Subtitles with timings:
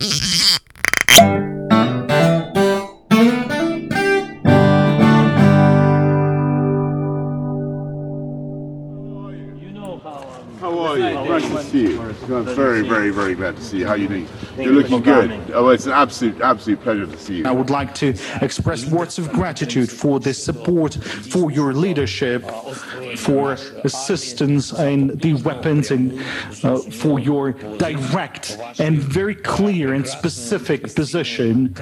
[0.00, 1.44] How
[12.32, 13.86] I'm very, very, very glad to see you.
[13.86, 14.28] How are you doing?
[14.56, 15.30] You're looking good.
[15.52, 17.46] Oh, it's an absolute, absolute pleasure to see you.
[17.46, 22.48] I would like to express words of gratitude for the support, for your leadership,
[23.16, 23.52] for
[23.84, 26.20] assistance in the weapons, and
[26.62, 31.74] uh, for your direct and very clear and specific position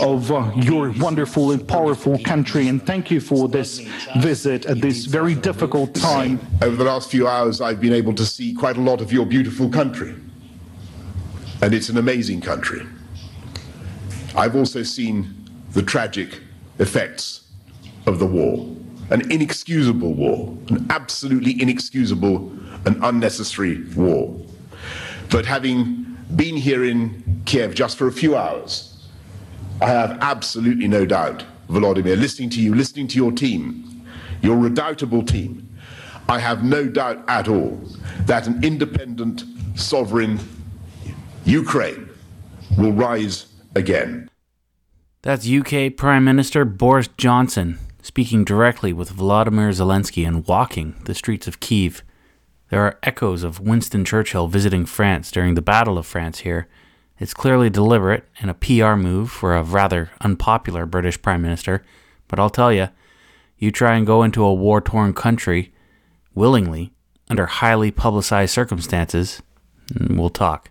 [0.00, 0.30] of
[0.64, 2.68] your wonderful and powerful country.
[2.68, 3.78] And thank you for this
[4.18, 6.40] visit at this very difficult time.
[6.62, 9.26] Over the last few hours, I've been able to see quite a lot of your
[9.26, 10.14] beautiful country.
[11.62, 12.86] And it's an amazing country.
[14.36, 15.34] I've also seen
[15.72, 16.40] the tragic
[16.78, 17.48] effects
[18.06, 18.66] of the war
[19.10, 22.52] an inexcusable war, an absolutely inexcusable
[22.86, 24.34] and unnecessary war.
[25.30, 28.89] But having been here in Kiev just for a few hours,
[29.80, 34.06] I have absolutely no doubt, Volodymyr, listening to you, listening to your team,
[34.42, 35.68] your redoubtable team,
[36.28, 37.80] I have no doubt at all
[38.26, 40.38] that an independent, sovereign
[41.44, 42.08] Ukraine
[42.78, 44.28] will rise again.
[45.22, 51.46] That's UK Prime Minister Boris Johnson speaking directly with Volodymyr Zelensky and walking the streets
[51.46, 52.02] of Kiev.
[52.70, 56.68] There are echoes of Winston Churchill visiting France during the Battle of France here.
[57.20, 61.84] It's clearly deliberate and a PR move for a rather unpopular British Prime Minister,
[62.28, 62.88] but I'll tell you,
[63.58, 65.74] you try and go into a war torn country
[66.34, 66.94] willingly
[67.28, 69.42] under highly publicized circumstances,
[69.94, 70.70] and we'll talk.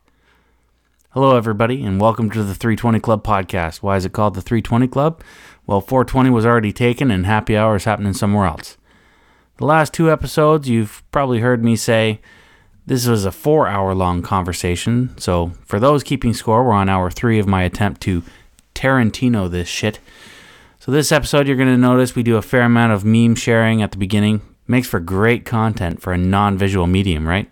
[1.11, 3.83] Hello, everybody, and welcome to the 320 Club podcast.
[3.83, 5.21] Why is it called the 320 Club?
[5.67, 8.75] Well, 420 was already taken, and happy hour is happening somewhere else.
[9.57, 12.21] The last two episodes, you've probably heard me say
[12.89, 15.15] this was a four hour long conversation.
[15.19, 18.23] So, for those keeping score, we're on hour three of my attempt to
[18.73, 19.99] Tarantino this shit.
[20.79, 23.83] So, this episode, you're going to notice we do a fair amount of meme sharing
[23.83, 24.41] at the beginning.
[24.67, 27.47] Makes for great content for a non visual medium, right?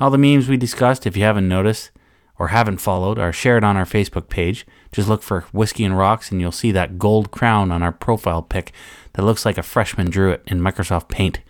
[0.00, 1.90] All the memes we discussed, if you haven't noticed
[2.38, 4.64] or haven't followed, are shared on our Facebook page.
[4.92, 8.42] Just look for Whiskey and Rocks and you'll see that gold crown on our profile
[8.42, 8.70] pic
[9.14, 11.40] that looks like a freshman drew it in Microsoft Paint.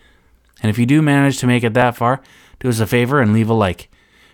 [0.63, 2.21] And if you do manage to make it that far,
[2.59, 3.89] do us a favor and leave a like.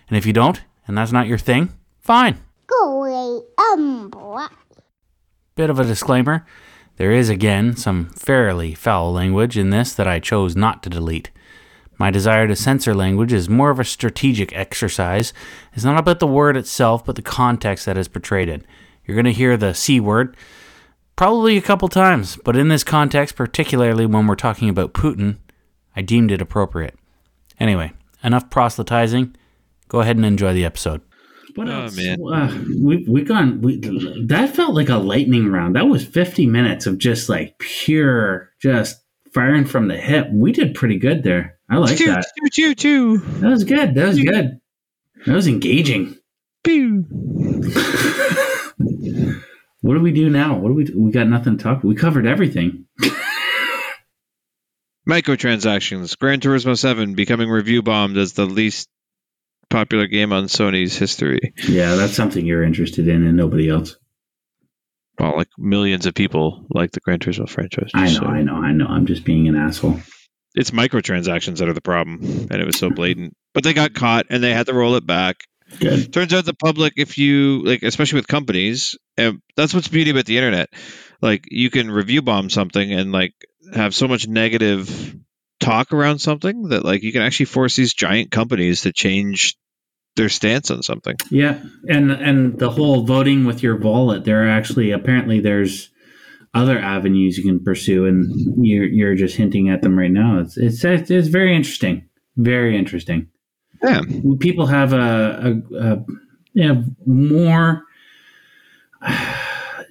[0.08, 1.69] And if you don't, and that's not your thing,
[2.00, 2.40] fine.
[2.68, 3.41] Go away,
[3.74, 4.50] umbrella.
[5.56, 6.46] Bit of a disclaimer
[6.97, 11.30] there is again some fairly foul language in this that I chose not to delete.
[11.97, 15.34] My desire to censor language is more of a strategic exercise.
[15.74, 18.66] It's not about the word itself, but the context that is portrayed in.
[19.06, 20.35] You're going to hear the C word
[21.16, 25.38] probably a couple times, but in this context, particularly when we're talking about Putin,
[25.96, 26.96] I deemed it appropriate.
[27.59, 27.94] Anyway,
[28.25, 29.36] enough proselytizing.
[29.88, 31.02] Go ahead and enjoy the episode.
[31.56, 31.96] What Oh, else?
[31.96, 32.18] man.
[32.22, 33.62] Uh, we we gone.
[33.62, 33.78] We
[34.25, 35.75] that felt like a lightning round.
[35.78, 38.97] That was fifty minutes of just like pure, just
[39.34, 40.28] firing from the hip.
[40.34, 41.58] We did pretty good there.
[41.69, 42.25] I like choo, that.
[42.38, 43.18] choo, choo, choo.
[43.40, 43.96] That was good.
[43.96, 44.59] That was good.
[45.25, 46.18] That was engaging.
[46.64, 47.06] Pew.
[49.81, 50.58] What do we do now?
[50.58, 50.84] What do we?
[50.85, 51.00] Do?
[51.00, 51.84] We got nothing to talk.
[51.84, 52.85] We covered everything.
[55.07, 56.17] Microtransactions.
[56.17, 58.89] Gran Turismo 7 becoming review bombed as the least
[59.69, 61.53] popular game on Sony's history.
[61.67, 63.97] Yeah, that's something you're interested in, and nobody else.
[65.19, 67.91] Well, like millions of people like the Gran Turismo franchise.
[67.93, 68.19] I know.
[68.19, 68.55] So I know.
[68.55, 68.88] I know.
[68.88, 69.99] I'm just being an asshole.
[70.55, 73.35] It's microtransactions that are the problem, and it was so blatant.
[73.53, 75.37] But they got caught, and they had to roll it back.
[75.79, 76.13] Good.
[76.13, 80.25] Turns out the public, if you like, especially with companies, and that's what's beauty about
[80.25, 80.69] the internet.
[81.22, 83.33] Like you can review bomb something and like
[83.74, 85.16] have so much negative
[85.59, 89.58] talk around something that like you can actually force these giant companies to change
[90.16, 91.16] their stance on something.
[91.30, 94.26] Yeah, and and the whole voting with your wallet.
[94.26, 95.90] There are actually apparently there's
[96.53, 100.40] other avenues you can pursue, and you're you're just hinting at them right now.
[100.40, 103.28] It's it's it's very interesting, very interesting.
[103.84, 104.02] Yeah,
[104.40, 106.06] People have a, a, a
[106.53, 107.84] you know, more.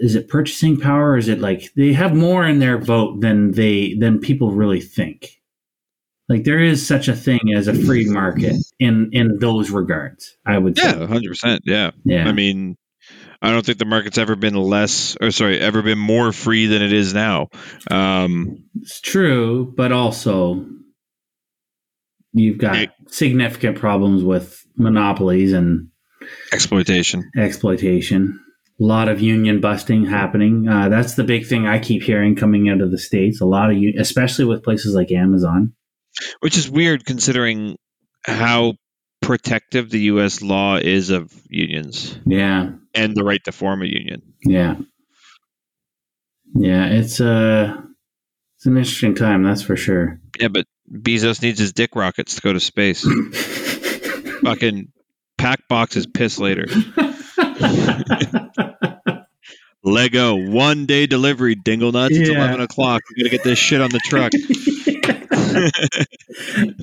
[0.04, 1.12] Is it purchasing power?
[1.12, 4.80] Or is it like they have more in their vote than they than people really
[4.80, 5.40] think?
[6.28, 10.36] Like there is such a thing as a free market in in those regards.
[10.46, 10.84] I would say.
[10.88, 11.62] yeah, hundred percent.
[11.64, 12.28] Yeah, Yeah.
[12.28, 12.76] I mean,
[13.42, 16.82] I don't think the market's ever been less, or sorry, ever been more free than
[16.82, 17.48] it is now.
[17.90, 20.66] Um, It's true, but also
[22.32, 25.88] you've got It- significant problems with monopolies and
[26.52, 27.30] exploitation.
[27.36, 28.40] exploitation.
[28.80, 30.66] A lot of union busting happening.
[30.68, 33.40] Uh, that's the big thing I keep hearing coming out of the states.
[33.40, 35.74] A lot of, u- especially with places like Amazon.
[36.40, 37.76] which is weird considering
[38.26, 38.74] how
[39.22, 40.42] protective the U.S.
[40.42, 42.70] law is of unions Yeah.
[42.94, 44.22] and the right to form a union.
[44.44, 44.76] Yeah.
[46.54, 47.74] Yeah, it's uh
[48.56, 50.20] it's an interesting time, that's for sure.
[50.38, 53.02] Yeah, but Bezos needs his dick rockets to go to space.
[54.42, 54.92] Fucking
[55.38, 56.66] pack boxes piss later.
[59.84, 62.16] Lego one day delivery, dingle nuts.
[62.16, 63.02] It's eleven o'clock.
[63.14, 64.32] You gotta get this shit on the truck.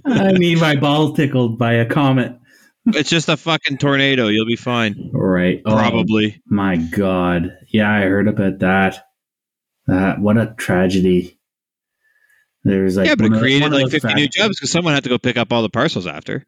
[0.05, 2.37] I need my balls tickled by a comet.
[2.85, 4.27] it's just a fucking tornado.
[4.27, 5.11] You'll be fine.
[5.13, 5.61] Right.
[5.65, 6.41] Oh, Probably.
[6.45, 7.57] my God.
[7.67, 9.03] Yeah, I heard about that.
[9.87, 11.39] That what a tragedy.
[12.63, 15.09] There's like yeah, but it created like those fifty new jobs because someone had to
[15.09, 16.45] go pick up all the parcels after.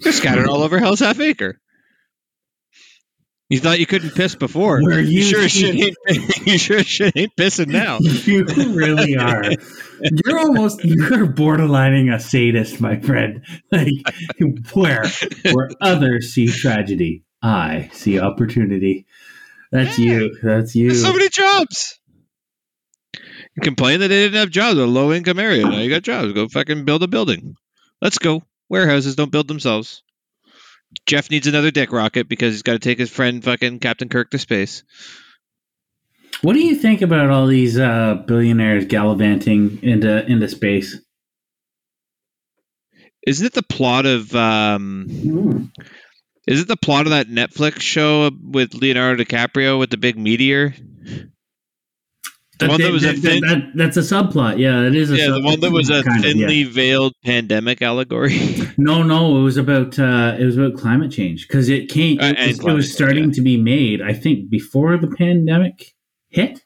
[0.00, 1.60] They're scattered all over Hell's Half Acre.
[3.50, 4.80] You thought you couldn't piss before.
[4.80, 5.96] You you sure shit ain't.
[6.46, 7.98] You sure shit ain't pissing now.
[8.02, 9.42] You really are.
[10.24, 13.44] You're almost you're borderlining a sadist, my friend.
[13.72, 13.88] Like
[14.72, 15.04] where
[15.52, 19.06] where others see tragedy, I see opportunity.
[19.72, 20.12] That's Yeah.
[20.14, 20.38] you.
[20.42, 20.88] That's you.
[20.88, 21.98] There's so many jobs.
[23.56, 25.64] You complain that they didn't have jobs in a low income area.
[25.64, 26.32] Now you got jobs.
[26.32, 27.56] Go fucking build a building.
[28.00, 28.42] Let's go.
[28.68, 30.02] Warehouses don't build themselves.
[31.10, 34.30] Jeff needs another dick rocket because he's got to take his friend fucking Captain Kirk
[34.30, 34.84] to space.
[36.42, 41.00] What do you think about all these uh, billionaires gallivanting into into space?
[43.26, 45.72] Isn't it the plot of um
[46.46, 50.76] is it the plot of that Netflix show with Leonardo DiCaprio with the big meteor?
[52.60, 54.58] The one that was a thin, that- that's a subplot.
[54.58, 55.10] Yeah, it is.
[55.10, 56.46] A yeah, the one that was a kind of, yeah.
[56.46, 58.38] thinly veiled pandemic allegory.
[58.78, 62.18] No, no, it was about uh, it was about climate change because it came.
[62.20, 63.32] Uh, It, was, it was change, starting yeah.
[63.34, 64.00] to be made.
[64.00, 65.94] I think before the pandemic
[66.28, 66.62] hit.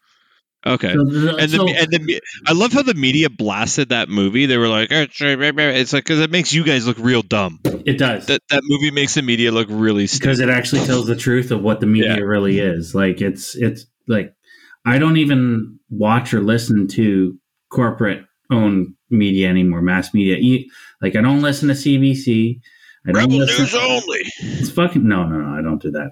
[0.66, 0.92] okay.
[0.94, 4.46] So and the so- and the I love how the media blasted that movie.
[4.46, 7.98] They were like, "It's it's like because it makes you guys look real dumb." it
[7.98, 10.22] does That that movie makes the media look really stupid.
[10.22, 12.22] because it actually tells the truth of what the media Yeah.
[12.22, 12.94] really is.
[12.94, 14.34] Like it's it's like
[14.84, 17.38] I don't even watch or listen to
[17.70, 20.64] corporate owned media anymore, mass media.
[21.00, 22.60] Like I don't listen to CBC.
[23.06, 23.64] I don't Rebel listen.
[23.64, 24.22] news only.
[24.60, 25.58] It's fucking no, no, no.
[25.58, 26.10] I don't do that.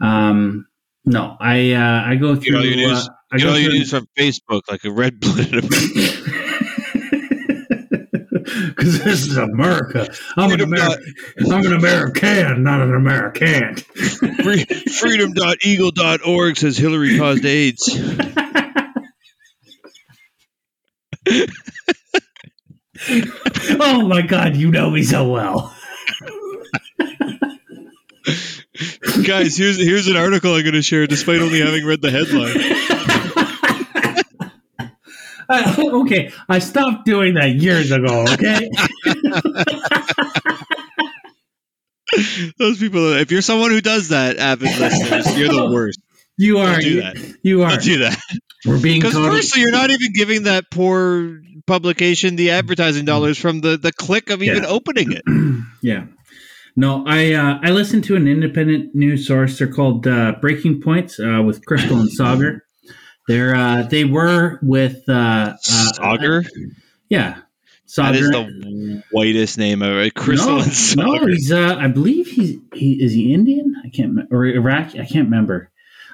[0.00, 0.66] Um,
[1.04, 2.56] no, I uh, I go through.
[2.58, 3.06] all your news.
[3.08, 5.64] uh, I Get go all your through- news from Facebook, like a red blooded.
[8.70, 10.08] Because this is America.
[10.36, 10.98] I'm an, Freedom Amer-
[11.52, 13.76] I'm an American, not an American.
[15.00, 17.88] Freedom.eagle.org says Hillary caused AIDS.
[23.78, 25.74] oh my God, you know me so well.
[29.24, 33.09] Guys, here's here's an article I'm going to share, despite only having read the headline.
[35.50, 38.24] I- okay, I stopped doing that years ago.
[38.32, 38.70] Okay,
[42.58, 46.00] Those people, if you're someone who does that, avid listeners, you're the worst.
[46.36, 46.72] you are.
[46.72, 47.34] Don't do you, that.
[47.44, 47.70] you are.
[47.70, 48.18] Don't do that.
[48.66, 53.60] We're being Because firstly, you're not even giving that poor publication the advertising dollars from
[53.60, 54.68] the, the click of even Yeah.
[54.68, 55.22] opening it.
[55.82, 56.06] Yeah.
[56.76, 59.58] No, I uh, I listened to an independent news source.
[59.58, 62.58] They're called uh, Breaking Points uh, with Krystal and Saagar.
[63.30, 66.44] They're uh, they were with uh, uh, Saagar?
[67.08, 67.42] Yeah,
[67.96, 70.10] That is the whitest name ever.
[70.10, 73.76] Krystal no, no, he's uh, I believe he's he is he Indian?
[73.84, 74.98] I can't or Iraqi?
[74.98, 75.70] I can't remember.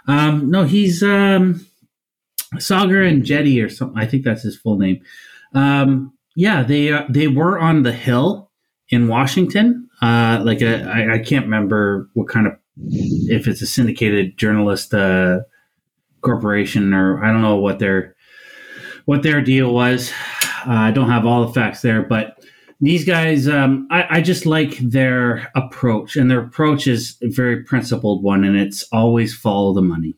[0.07, 1.67] Um, no, he's um,
[2.57, 3.99] Saagar Enjeti or something.
[3.99, 5.00] I think that's his full name.
[5.55, 8.50] Um, yeah, they uh, they were on the Hill
[8.90, 9.88] in Washington.
[10.02, 14.93] Uh, like a, I, I can't remember what kind of if it's a syndicated journalist
[14.93, 15.38] uh,
[16.26, 18.14] corporation or I don't know what their
[19.06, 20.11] what their deal was.
[20.66, 22.37] Uh, I don't have all the facts there, but
[22.80, 27.62] these guys, um, I, I just like their approach, and their approach is a very
[27.62, 30.14] principled one, and it's always follow the money.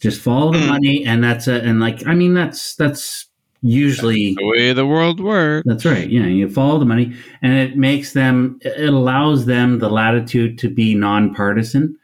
[0.00, 0.66] Just follow the Mm.
[0.68, 3.26] money, and that's a, and like I mean that's that's
[3.62, 5.64] usually The way the world works.
[5.66, 6.08] that's right.
[6.08, 8.58] Yeah, you follow the money, and it makes them.
[8.62, 11.96] It allows them the latitude to be nonpartisan,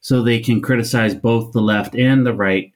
[0.00, 2.72] so they can criticize both the left and the right.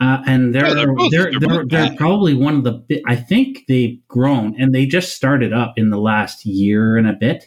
[0.00, 2.72] Uh, and they're Yeah, they're both- they're they're they're, they're probably one of the.
[2.88, 7.06] bi- I think they've grown, and they just started up in the last year and
[7.08, 7.44] a bit.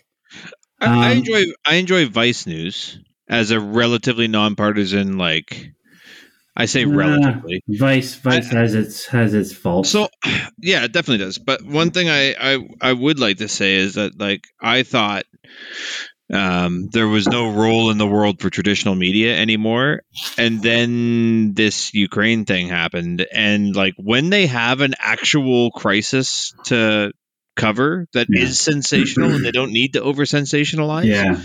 [0.82, 5.72] I, I Um, enjoy I enjoy Vice News as a relatively nonpartisan like
[6.58, 7.62] I say Uh, relatively.
[7.68, 9.90] Vice Vice has its has its faults.
[9.92, 10.10] So
[10.60, 11.38] yeah, it definitely does.
[11.38, 15.26] But one thing I, I I would like to say is that like I thought
[16.32, 20.02] um, there was no role in the world for traditional media anymore,
[20.38, 27.12] and then this Ukraine thing happened, and like when they have an actual crisis to
[27.56, 28.74] cover that is Yeah.
[28.74, 31.06] sensational and they don't need to over sensationalize.
[31.06, 31.42] Yeah,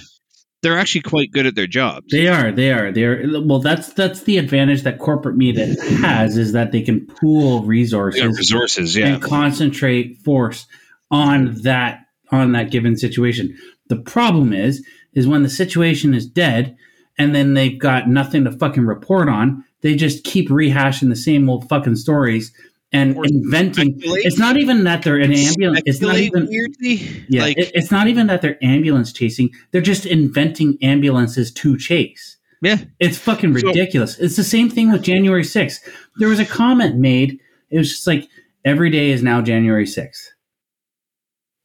[0.63, 2.07] they're actually quite good at their jobs.
[2.11, 2.53] they are.
[2.53, 2.93] They are.
[2.93, 3.41] They are.
[3.43, 8.21] Well, that's that's the advantage that corporate media has is that they can pool resources,
[8.21, 9.07] got resources, yeah.
[9.15, 10.67] and concentrate force
[11.11, 12.01] on that
[12.31, 13.57] on that given situation.
[13.89, 16.77] The problem is is when the situation is dead
[17.19, 21.49] and then they've got nothing to fucking report on, they just keep rehashing the same
[21.49, 22.53] old fucking stories
[22.93, 24.01] and Or inventing.
[24.03, 25.83] It's not even that they're an ambulance.
[25.87, 27.25] It's not even weirdly.
[27.29, 27.43] yeah.
[27.43, 29.51] like it- it's not even that they're ambulance chasing.
[29.71, 32.37] They're just inventing ambulances to chase.
[32.63, 32.79] yeah.
[33.01, 34.19] It's fucking So- ridiculous.
[34.19, 35.81] it's the same thing with January 6th.
[36.19, 37.39] There was a comment made.
[37.71, 38.29] It was just like,
[38.65, 40.31] every day is now January 6th.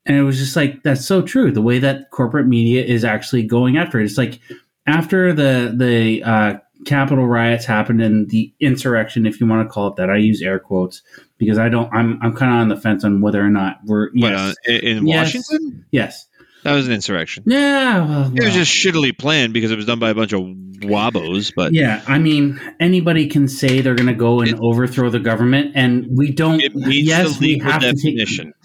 [0.06, 1.52] And it was just like, that's so true.
[1.52, 4.06] The way that corporate media is actually going after it.
[4.06, 4.40] It's like
[4.88, 6.54] after the, the, uh,
[6.86, 10.42] Capitol riots happened and the insurrection, if you want to call it that, I use
[10.42, 11.02] air quotes
[11.38, 14.10] because I don't, I'm, I'm kind of on the fence on whether or not we're,
[14.14, 15.18] But, yes, uh, in, in Yes.
[15.18, 16.26] Washington, yes.
[16.64, 17.44] That was an insurrection.
[17.48, 18.06] Yeah.
[18.06, 21.52] Well, It was just shittily planned because it was done by a bunch of wabos.
[21.56, 25.20] But Yeah, I mean, anybody can say they're going to go and It- overthrow the
[25.20, 26.62] government, and we don't.
[26.76, 28.16] yes, the we have to take.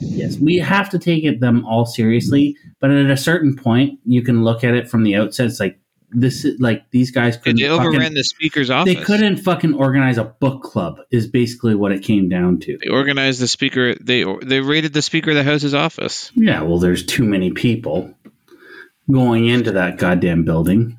[0.01, 2.57] Yes, we have to take it them all seriously.
[2.81, 5.47] But at a certain point, you can look at it from the outset.
[5.47, 5.79] It's like
[6.15, 7.57] this, is like these guys couldn't.
[7.61, 8.95] they fucking- the speaker's office.
[8.95, 10.99] They couldn't fucking organize a book club.
[11.11, 12.79] Is basically what it came down to.
[12.83, 13.95] They organized the speaker.
[13.95, 16.31] They they raided the speaker of the house's office.
[16.35, 18.15] Yeah, well, there's too many people
[19.11, 20.99] going into that goddamn building.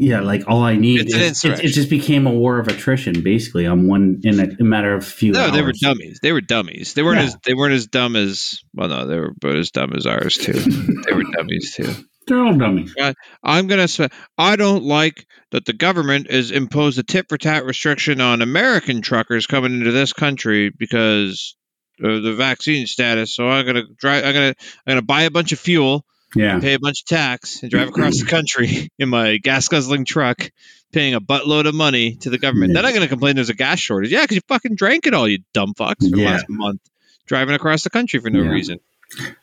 [0.00, 3.22] Yeah, like all I need It's is it, it just became a war of attrition,
[3.22, 5.52] basically, on one in a, a matter of few No, hours.
[5.52, 6.18] they were dummies.
[6.22, 6.92] They were dummies.
[6.92, 7.24] They weren't Yeah.
[7.24, 8.88] as they weren't as dumb as well.
[8.88, 10.52] No, they were about as dumb as ours too.
[11.06, 11.90] they were dummies too.
[12.28, 12.94] They're all dummies.
[13.42, 17.64] I'm gonna say I don't like that the government has imposed a tit for tat
[17.64, 21.56] restriction on American truckers coming into this country because
[22.02, 23.34] of the vaccine status.
[23.34, 24.24] So I'm gonna drive.
[24.24, 24.54] I'm gonna
[24.86, 26.04] I'm gonna buy a bunch of fuel,
[26.36, 26.60] Yeah.
[26.60, 30.50] pay a bunch of tax, and drive across the country in my gas guzzling truck,
[30.92, 32.74] paying a buttload of money to the government.
[32.74, 34.12] Then I'm gonna complain there's a gas shortage.
[34.12, 36.30] Yeah, because you fucking drank it all, you dumb fucks, for the Yeah.
[36.32, 36.80] last month,
[37.26, 38.50] driving across the country for no Yeah.
[38.50, 38.78] reason.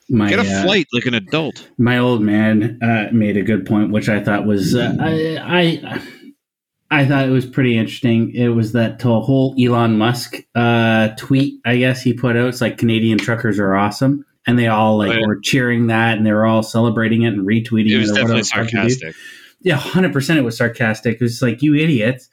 [0.10, 1.67] My, Get a uh, flight like an adult.
[1.77, 5.39] my old man uh, made a good point, which I thought was uh, I,
[5.91, 6.01] I
[6.91, 8.34] I thought it was pretty interesting.
[8.36, 12.48] It was that whole Elon Musk uh, tweet, I guess he put out.
[12.50, 15.25] It's like Canadian truckers are awesome, and they all like Oh, yeah.
[15.25, 18.34] were cheering that, and they were all celebrating it and retweeting It It was definitely
[18.34, 18.89] whatever the fuck you do.
[18.91, 19.15] sarcastic.
[19.62, 20.38] Yeah, hundred percent.
[20.38, 21.15] It was sarcastic.
[21.15, 22.29] It was like you idiots.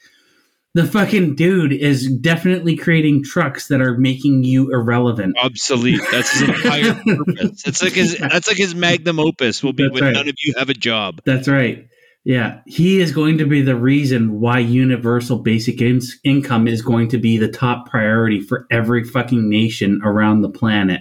[0.74, 5.36] The fucking dude is definitely creating trucks that are making you irrelevant.
[5.38, 6.00] obsolete.
[6.10, 7.66] That's his entire purpose.
[7.66, 10.12] It's like his that's like his magnum opus will be That's when right.
[10.14, 11.20] none of you have a job.
[11.26, 11.88] That's right.
[12.24, 17.08] Yeah, he is going to be the reason why universal basic in- income is going
[17.08, 21.00] to be the top priority for every fucking nation around the planet.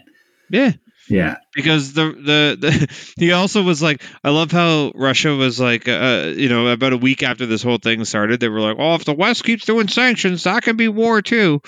[0.50, 0.72] Yeah.
[1.12, 2.88] Yeah, Because the, the the
[3.18, 6.98] he also was like I love how Russia was like uh, you know about a
[6.98, 9.90] week after this whole thing started they were like oh if the West keeps doing
[9.90, 11.62] sanctions that can be war too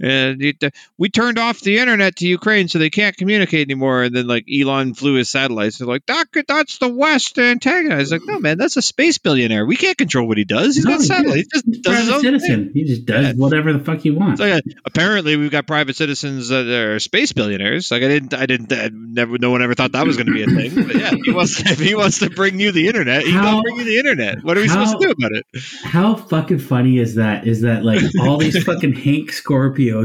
[0.00, 4.02] and it, uh, we turned off the internet to Ukraine so they can't communicate anymore
[4.02, 8.22] and then like Elon flew his satellites they're like that that's the West antagonized like
[8.24, 11.00] no man that's a space billionaire we can't control what he does he's No, got
[11.00, 12.64] he satellites he does private citizen.
[12.66, 12.70] thing.
[12.74, 13.32] He just does Yeah.
[13.34, 14.40] whatever the fuck he wants.
[14.40, 17.90] So yeah, apparently we've got private citizens that are space billionaires.
[17.90, 20.32] Like I didn't, I didn't, I never, no one ever thought that was going to
[20.32, 20.86] be a thing.
[20.86, 23.56] But yeah, if he wants, if he wants to bring you the internet, he How-
[23.56, 24.42] will bring you the internet.
[24.42, 25.46] What are we how- supposed to do about it?
[25.84, 27.46] How fucking funny is that?
[27.46, 29.32] Is that like all these fucking Hank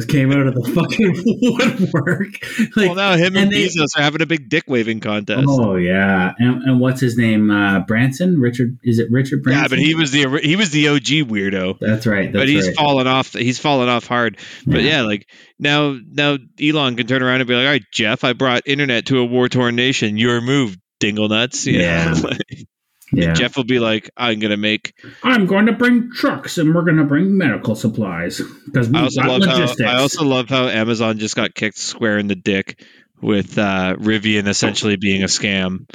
[0.07, 2.29] Came out of the fucking woodwork?
[2.75, 5.45] Like, well, now him and, and they- Bezos are having a big dick waving contest.
[5.47, 7.49] oh yeah, and, and what's his name?
[7.49, 8.77] Uh, Branson, Richard?
[8.83, 9.63] Is it Richard Branson?
[9.63, 11.77] yeah, but he was the he was the OG weirdo.
[11.79, 12.31] That's right.
[12.31, 12.75] That's but he's right.
[12.75, 13.33] fallen off.
[13.33, 14.37] He's fallen off hard.
[14.65, 14.89] But Yeah.
[14.97, 18.33] yeah, like now, now Elon can turn around and be like, "All right, Jeff, I
[18.33, 20.17] brought internet to a war torn nation.
[20.17, 21.79] Your move, dingle nuts." You?
[21.79, 22.15] Yeah.
[22.21, 22.67] Like,
[23.13, 23.33] yeah.
[23.33, 26.97] Jeff will be like, "I'm gonna make I'm going to bring trucks and we're going
[26.97, 29.81] to bring medical supplies because we I also got love logistics.
[29.81, 32.83] how I also love how Amazon just got kicked square in the dick
[33.21, 35.89] with uh, Rivian essentially being a scam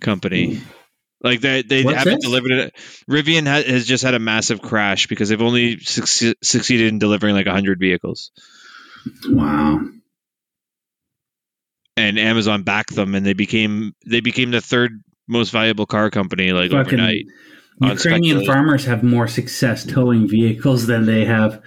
[0.00, 0.60] company.
[1.20, 2.24] Like they they What's haven't this?
[2.24, 2.74] delivered it.
[3.10, 7.34] Rivian ha- has just had a massive crash because they've only succe- succeeded in delivering
[7.34, 8.30] like hundred vehicles,
[9.26, 9.80] wow.
[11.96, 16.52] and Amazon backed them, and they became they became the third most valuable car company
[16.52, 17.26] like Fucking overnight.
[17.80, 21.62] Ukrainian farmers have more success towing vehicles than they have.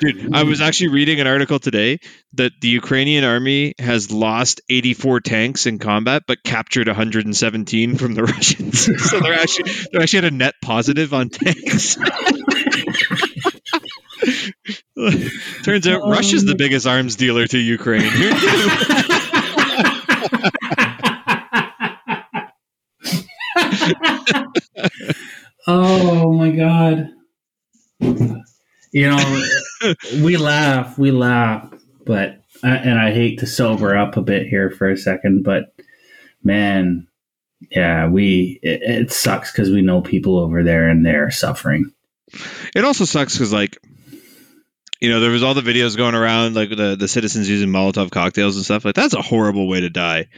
[0.00, 1.98] Dude, I was actually reading an article today
[2.34, 8.22] that the Ukrainian army has lost 84 tanks in combat, but captured 117 from the
[8.34, 9.10] Russians.
[9.10, 11.96] so they're actually they're actually at a net positive on tanks.
[15.64, 18.02] Turns out Russia's the um, biggest arms dealer to Ukraine.
[18.10, 18.34] Who knew?
[25.70, 27.10] Oh my god.
[28.90, 29.42] You know,
[30.22, 31.70] we laugh, we laugh,
[32.06, 35.74] but and I hate to sober up a bit here for a second, but
[36.42, 37.06] man,
[37.70, 41.92] yeah, we it, it sucks because we know people over there and they're suffering.
[42.74, 43.76] It also sucks because like
[45.02, 48.10] you know there was all the videos going around like the the citizens using Molotov
[48.10, 50.28] cocktails and stuff like that's a horrible way to die.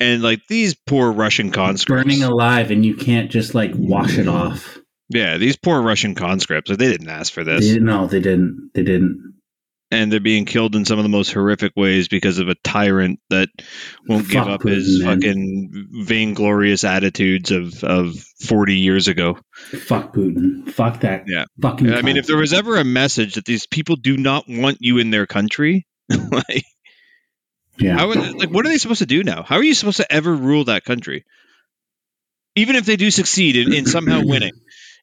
[0.00, 4.26] And like these poor Russian conscripts burning alive, and you can't just like wash it
[4.28, 4.78] off.
[5.10, 6.70] Yeah, these poor Russian conscripts.
[6.70, 7.68] They didn't ask for this.
[7.68, 8.70] They, no, they didn't.
[8.74, 9.34] They didn't.
[9.92, 13.18] And they're being killed in some of the most horrific ways because of a tyrant
[13.28, 13.48] that
[14.06, 15.16] won't Fuck give up Putin, his man.
[15.16, 18.14] fucking vainglorious attitudes of, of
[18.46, 19.36] 40 years ago.
[19.52, 20.70] Fuck Putin.
[20.70, 21.24] Fuck that.
[21.26, 21.44] Yeah.
[21.60, 21.92] Fucking.
[21.92, 24.98] I mean, if there was ever a message that these people do not want you
[24.98, 26.64] in their country, like,
[27.80, 27.96] yeah.
[27.96, 29.42] how, like, what are they supposed to do now?
[29.42, 31.24] How are you supposed to ever rule that country?
[32.56, 34.52] Even if they do succeed in, in somehow winning.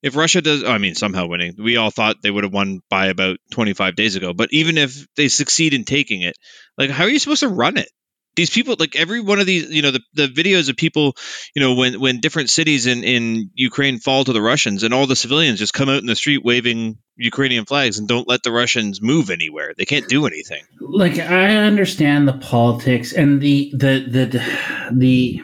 [0.04, 3.08] If Russia does, I mean, somehow winning, we all thought they would have won by
[3.08, 4.34] about 25 days ago.
[4.34, 6.36] But even if they succeed in taking it,
[6.78, 7.90] like, how are you supposed to run it?
[8.38, 11.16] These people, like every one of these, you know, the, the videos of people,
[11.56, 15.08] you know, when when different cities in in Ukraine fall to the Russians, and all
[15.08, 18.52] the civilians just come out in the street waving Ukrainian flags and don't let the
[18.52, 19.74] Russians move anywhere.
[19.76, 20.64] They can't do anything.
[20.80, 25.42] like I understand the politics and the the the the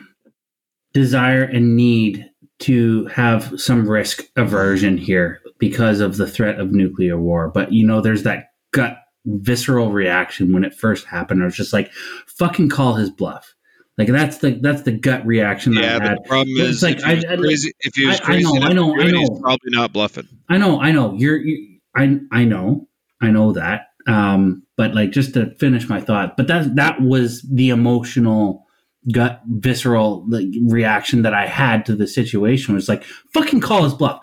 [0.93, 7.19] desire and need to have some risk aversion here because of the threat of nuclear
[7.19, 7.49] war.
[7.49, 11.41] But you know, there's that gut visceral reaction when it first happened.
[11.41, 11.91] I was just like,
[12.37, 13.53] fucking call his bluff.
[13.97, 16.17] Like that's the that's the gut reaction that Yeah, I had.
[16.17, 18.23] the problem It's is, like, if he was I- I- crazy, if he was I-
[18.23, 19.39] I crazy know, I know, I it, he's know.
[19.41, 20.27] probably not bluffing.
[20.49, 21.13] I know, I know.
[21.13, 22.87] You're, you, I, I know,
[23.21, 23.87] I know that.
[24.07, 28.65] Um, but like, just to finish my thought, but that that was the emotional,
[29.13, 32.73] gut, visceral like, reaction that I had to the situation.
[32.73, 34.21] Was like, fucking call his bluff.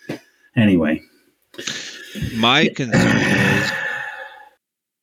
[0.57, 1.01] Anyway,
[2.35, 3.71] My concern is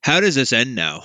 [0.02, 1.02] how does this end now?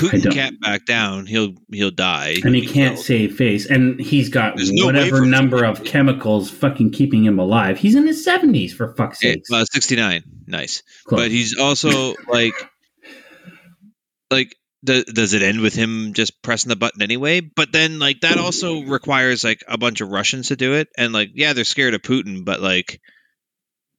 [0.00, 1.26] Putin can't back down.
[1.26, 2.36] He'll he'll die.
[2.44, 3.04] and he can't killed.
[3.06, 7.24] save face, and he's got no whatever for him to number of chemicals fucking keeping
[7.24, 7.78] him alive.
[7.78, 9.42] He's in his seventies for fuck's Eh, sake.
[9.52, 10.22] uh, 69.
[10.46, 10.82] Nice.
[11.04, 11.20] Close.
[11.20, 12.54] But he's also like
[14.30, 17.40] like the, does it end with him just pressing the button anyway?
[17.40, 21.12] But then like that also requires like a bunch of Russians to do it and
[21.12, 23.00] like yeah, they're scared of Putin, but like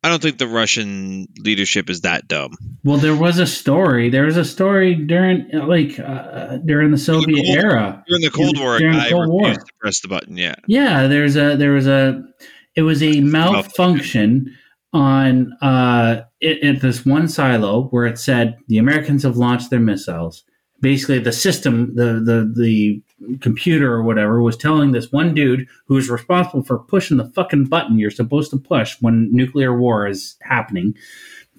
[0.03, 2.57] I don't think the Russian leadership is that dumb.
[2.83, 4.09] Well, there was a story.
[4.09, 8.03] There was a story during, like, uh, during the Soviet Cold- era.
[8.07, 9.53] During the Cold War, During the Cold War.
[9.53, 10.37] to press the button.
[10.37, 12.23] Yeah, Yeah, there's a there was a
[12.75, 14.55] it was a malfunction
[14.93, 19.79] on uh it, at this one silo where it said the Americans have launched their
[19.79, 20.43] missiles.
[20.81, 23.01] Basically, the system, the the the
[23.39, 27.65] computer or whatever, was telling this one dude who is responsible for pushing the fucking
[27.65, 30.95] button you're supposed to push when nuclear war is happening,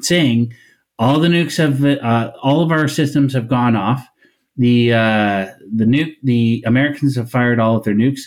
[0.00, 0.52] saying
[0.98, 4.06] all the nukes have uh, all of our systems have gone off.
[4.56, 8.22] The uh, the nuke the Americans have fired all of their nukes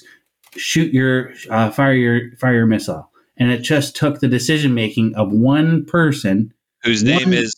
[0.57, 5.13] shoot your uh, fire your fire your missile and it just took the decision making
[5.15, 7.55] of one person whose One- name is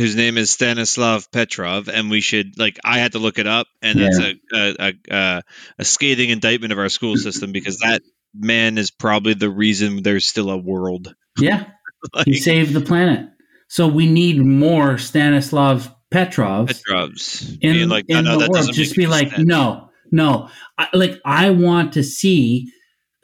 [0.00, 3.66] whose name is Stanislav Petrov, and we should like I had to look it up,
[3.82, 5.42] and that's a, a a a
[5.78, 8.02] a scathing indictment of our school system because that
[8.34, 11.14] man is probably the reason there's still a world.
[11.38, 11.66] yeah.
[12.14, 13.28] Like, he saved the planet.
[13.68, 16.82] So we need more stanislav petrovs.
[16.82, 18.72] Petrovs in, being like, in no, the world.
[18.72, 19.46] just be like sense.
[19.46, 20.48] no no.
[20.78, 22.72] I, like i want to see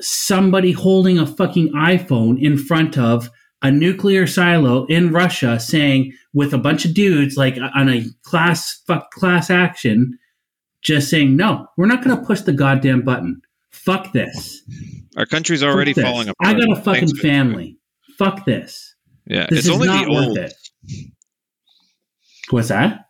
[0.00, 3.30] somebody holding a fucking iphone in front of
[3.62, 8.04] a nuclear silo in russia saying with a bunch of dudes like uh, on a
[8.22, 10.18] class fuck class action
[10.82, 13.40] just saying no we're not going to push the goddamn button
[13.70, 14.62] fuck this
[15.16, 16.54] Our country's already falling apart.
[16.56, 17.78] i got a fucking Thanks family
[18.18, 18.94] fuck this
[19.26, 20.38] Yeah, this it's is only not the worth old.
[20.38, 20.52] it
[22.50, 23.06] what's that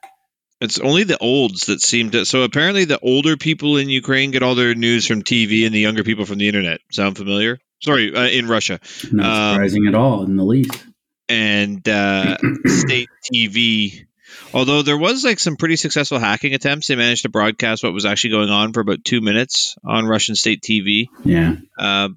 [0.61, 2.25] It's only the olds that seem to.
[2.25, 5.81] So apparently, the older people in Ukraine get all their news from TV, and the
[5.81, 6.81] younger people from the internet.
[6.91, 7.59] Sound familiar?
[7.83, 8.81] Sorry, uh, in Russia
[9.13, 10.85] not Um, surprising at all in the least
[11.29, 12.37] and uh,
[12.67, 14.07] state TV.
[14.53, 18.05] Although there was like some pretty successful hacking attempts, they managed to broadcast what was
[18.05, 21.07] actually going on for about two minutes on Russian state TV.
[21.25, 22.11] yeah Uh,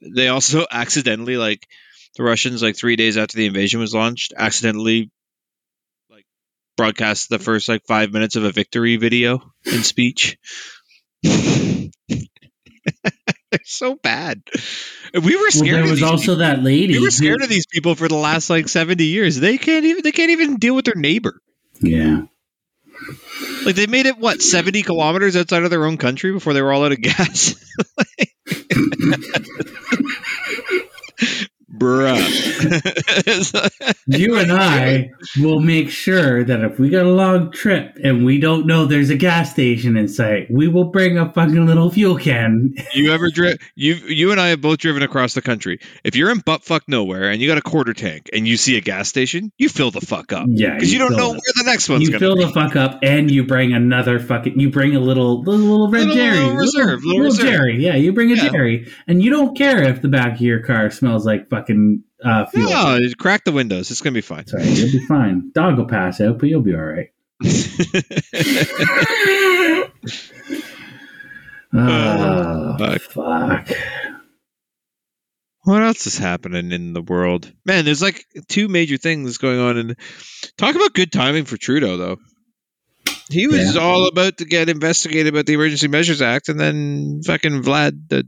[0.00, 1.66] they also accidentally, like
[2.16, 5.10] the Russians, like three days after the invasion was launched, accidentally
[6.10, 6.26] like
[6.76, 10.38] broadcast the first like five minutes of a victory video in speech.
[13.56, 14.42] They're so bad.
[15.14, 15.74] We were well, scared.
[15.76, 18.08] there of was these also that lady we were who- scared of these people for
[18.08, 21.40] the last like 70 years they can't even they can't even deal with their neighbor
[21.80, 22.22] yeah
[23.66, 26.72] like they made it what 70 kilometers outside of their own country before they were
[26.72, 27.54] all out of gas
[31.82, 32.22] bruh.
[34.06, 38.38] you and I will make sure that if we got a long trip and we
[38.38, 42.16] don't know there's a gas station in sight, we will bring a fucking little fuel
[42.18, 42.74] can.
[42.94, 43.58] you ever drive?
[43.74, 45.80] You you and I have both driven across the country.
[46.04, 48.80] If you're in buttfuck nowhere and you got a quarter tank and you see a
[48.80, 50.46] gas station, you fill the fuck up.
[50.48, 51.34] Yeah, because you, don't know it.
[51.34, 52.44] where the next one's You fill be.
[52.44, 54.58] the fuck up and you bring another fucking.
[54.60, 57.46] You bring a little little, little red Little- Jerry, little reserve, little reserve.
[57.46, 57.82] Jerry.
[57.84, 58.48] Yeah, you bring a Yeah.
[58.50, 61.71] Jerry, and you don't care if the back of your car smells like fucking
[62.24, 62.70] uh, fuel.
[62.70, 63.90] No, crack the windows.
[63.90, 64.46] It's gonna be fine.
[64.46, 65.50] Sorry, you'll be fine.
[65.54, 67.08] Dog will pass out, but you'll be all right.
[71.74, 73.00] Oh, fuck.
[73.02, 73.68] fuck.
[75.64, 77.50] What else is happening in the world?
[77.64, 79.76] Man, there's like two major things going on.
[79.78, 79.96] And
[80.58, 82.16] talk about good timing for Trudeau, though.
[83.30, 83.80] He was Yeah.
[83.80, 88.24] all about to get investigated about the Emergency Measures Act, and then fucking Vlad the,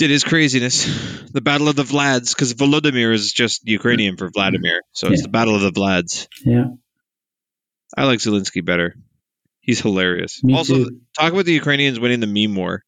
[0.00, 0.86] did his craziness.
[1.30, 5.26] The Battle of the Vlads, because Volodymyr is just Ukrainian for Vladimir, so it's Yeah.
[5.26, 6.26] the Battle of the Vlads.
[6.44, 6.68] Yeah,
[7.96, 8.94] I like Zelensky better.
[9.60, 10.42] He's hilarious.
[10.42, 11.00] Me also, too.
[11.18, 12.82] talk about the Ukrainians winning the meme war.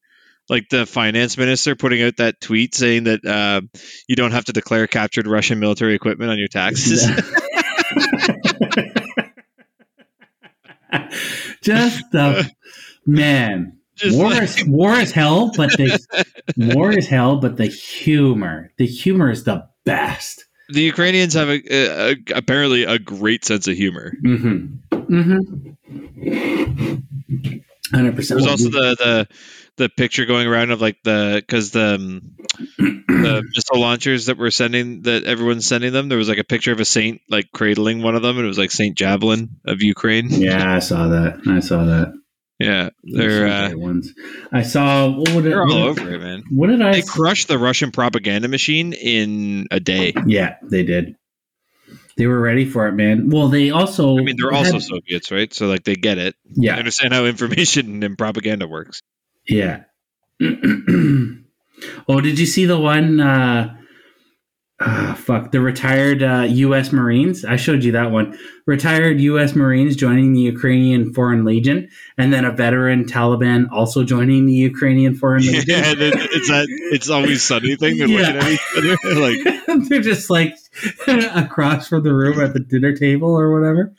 [0.48, 3.60] Like the finance minister putting out that tweet saying that uh,
[4.08, 7.04] you don't have to declare captured Russian military equipment on your taxes.
[11.62, 12.50] just the
[13.06, 13.78] man.
[14.02, 15.98] Just war like- is war is hell, but the
[16.74, 20.44] war is hell, but the humor, the humor is the best.
[20.68, 24.12] the Ukrainians have a, a, a, apparently a great sense of humor.
[24.24, 24.96] Mm-hmm.
[24.96, 25.68] Mm-hmm.
[27.94, 28.40] Hundred percent.
[28.40, 29.28] There's also the, the
[29.76, 32.36] the picture going around of like the because the um,
[32.78, 36.08] the missile launchers that were sending that everyone's sending them.
[36.08, 38.48] There was like a picture of a saint like cradling one of them, and it
[38.48, 40.28] was like Saint Javelin of Ukraine.
[40.30, 41.40] Yeah, I saw that.
[41.46, 42.14] I saw that.
[42.62, 44.12] Yeah, they're uh, ones.
[44.52, 45.08] I saw.
[45.10, 46.44] What, did- they're all over it, man.
[46.50, 46.92] what did I?
[46.92, 50.12] They crushed the Russian propaganda machine in a day.
[50.26, 51.16] Yeah, they did.
[52.16, 53.30] They were ready for it, man.
[53.30, 54.18] Well, they also.
[54.18, 55.52] I mean, they're also had- Soviets, right?
[55.52, 56.34] So like they get it.
[56.44, 59.00] They Yeah, understand how information and propaganda works.
[59.48, 59.84] yeah.
[60.42, 63.20] oh, did you see the one?
[63.20, 63.76] Uh,
[64.84, 66.92] ah, fuck the retired uh, U.S.
[66.92, 67.44] Marines.
[67.44, 68.38] I showed you that one.
[68.66, 69.54] Retired U.S.
[69.54, 75.14] Marines joining the Ukrainian Foreign Legion, and then a veteran Taliban also joining the Ukrainian
[75.14, 75.64] Foreign Legion.
[75.66, 77.98] Yeah, it's that it's always sunny thing.
[77.98, 80.54] They're looking at each other like They're just like
[81.34, 83.94] across from the room at the dinner table or whatever,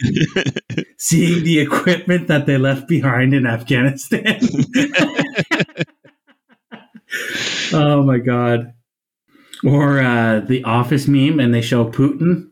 [0.98, 4.40] seeing the equipment that they left behind in Afghanistan.
[7.74, 8.74] oh my god.
[9.66, 12.50] Or uh, the office meme, and they show Putin.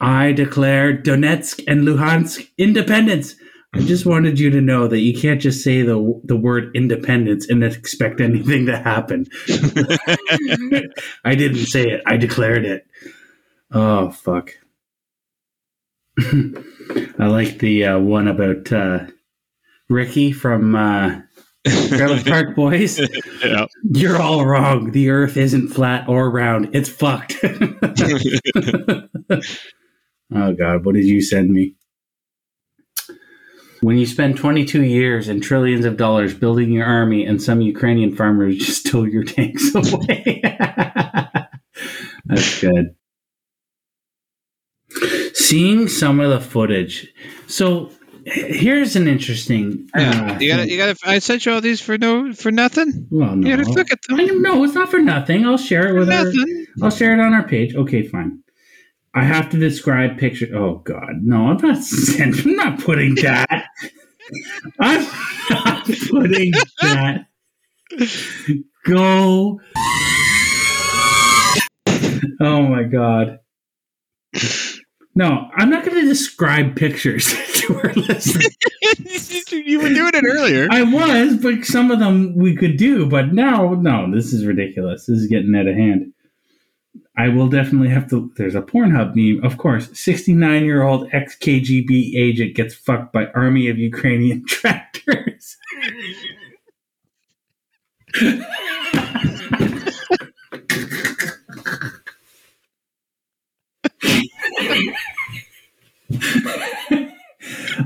[0.00, 3.36] I declare Donetsk and Luhansk independence.
[3.74, 7.48] I just wanted you to know that you can't just say the the word independence
[7.48, 9.26] and expect anything to happen.
[11.24, 12.02] I didn't say it.
[12.06, 12.86] I declared it.
[13.72, 14.52] Oh fuck.
[16.18, 19.06] I like the uh, one about uh,
[19.88, 21.22] Ricky from uh,
[21.66, 23.00] Trailer Park Boys.
[23.42, 23.66] yeah.
[23.92, 24.90] You're all wrong.
[24.90, 26.74] The Earth isn't flat or round.
[26.74, 27.36] It's fucked.
[30.34, 31.74] oh God, what did you send me?
[33.80, 38.14] When you spend 22 years and trillions of dollars building your army, and some Ukrainian
[38.16, 40.40] farmers just stole your tanks away.
[42.24, 42.94] That's good.
[45.34, 47.12] Seeing some of the footage.
[47.46, 47.90] So
[48.24, 49.88] here's an interesting.
[49.94, 50.96] Yeah, uh, you gotta, you gotta.
[51.04, 53.08] I sent you all these for no, for nothing.
[53.10, 53.48] Well, no.
[53.48, 54.20] You gotta look at them.
[54.20, 55.46] I, no, it's not for nothing.
[55.46, 56.32] I'll share it For with our.
[56.82, 57.74] I'll share it on our page.
[57.74, 58.40] Okay, fine.
[59.14, 60.48] I have to describe picture.
[60.54, 61.48] Oh God, no!
[61.48, 61.78] I'm not.
[62.18, 63.66] I'm not putting that.
[64.80, 65.06] I'm
[65.50, 67.26] not putting that.
[68.86, 69.60] Go.
[72.40, 73.38] Oh my God.
[75.16, 78.56] No, I'm not going to describe pictures to our listeners.
[79.52, 80.66] you were doing it earlier.
[80.70, 85.06] I was, but some of them we could do, but now, no, this is ridiculous.
[85.06, 86.12] This is getting out of hand.
[87.16, 88.32] I will definitely have to.
[88.36, 89.88] There's a Pornhub meme, of course.
[89.98, 95.56] 69 year old ex KGB agent gets fucked by army of Ukrainian tractors.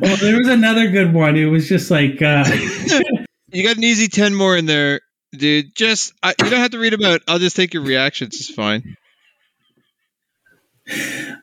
[0.01, 1.37] well, there was another good one.
[1.37, 2.45] It was just like, uh,
[3.51, 5.01] You got an easy ten more in there,
[5.33, 5.75] dude.
[5.75, 7.23] Just I, you don't have to read about.
[7.27, 8.37] I'll just take your reactions.
[8.37, 8.97] It's fine.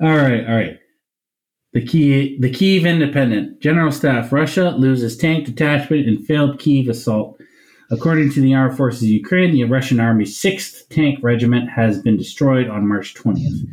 [0.01, 0.79] All right, all right.
[1.73, 7.39] The key, the Kiev Independent General Staff: Russia loses tank detachment in failed Kiev assault.
[7.89, 12.17] According to the Armed Forces of Ukraine, the Russian Army's 6th Tank Regiment has been
[12.17, 13.67] destroyed on March 20th.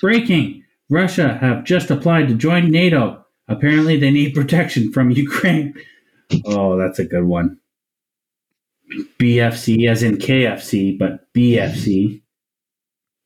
[0.00, 0.64] Breaking!
[0.90, 3.24] Russia have just applied to join NATO.
[3.48, 5.74] Apparently, they need protection from Ukraine.
[6.46, 7.58] Oh, that's a good one.
[9.18, 12.22] BFC, as in KFC, but BFC.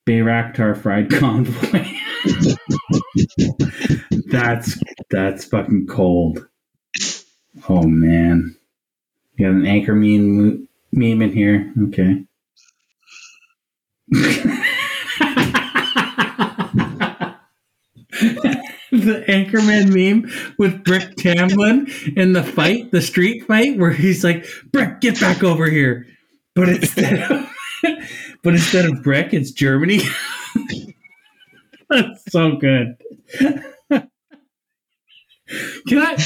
[0.08, 1.84] Bayraktar Fried Convoy.
[4.30, 6.46] that's that's fucking cold.
[7.68, 8.56] Oh man,
[9.36, 11.72] you got an Anchorman meme in here.
[11.88, 12.24] Okay.
[19.08, 24.46] The Anchorman meme with Brick Tamland in the fight, the street fight, where he's like,
[24.70, 26.06] "Brick, get back over here,"
[26.54, 27.50] but instead of
[28.42, 30.02] but instead of Brick, it's Germany.
[31.88, 32.96] That's so good.
[33.38, 34.10] Can
[35.94, 36.22] I?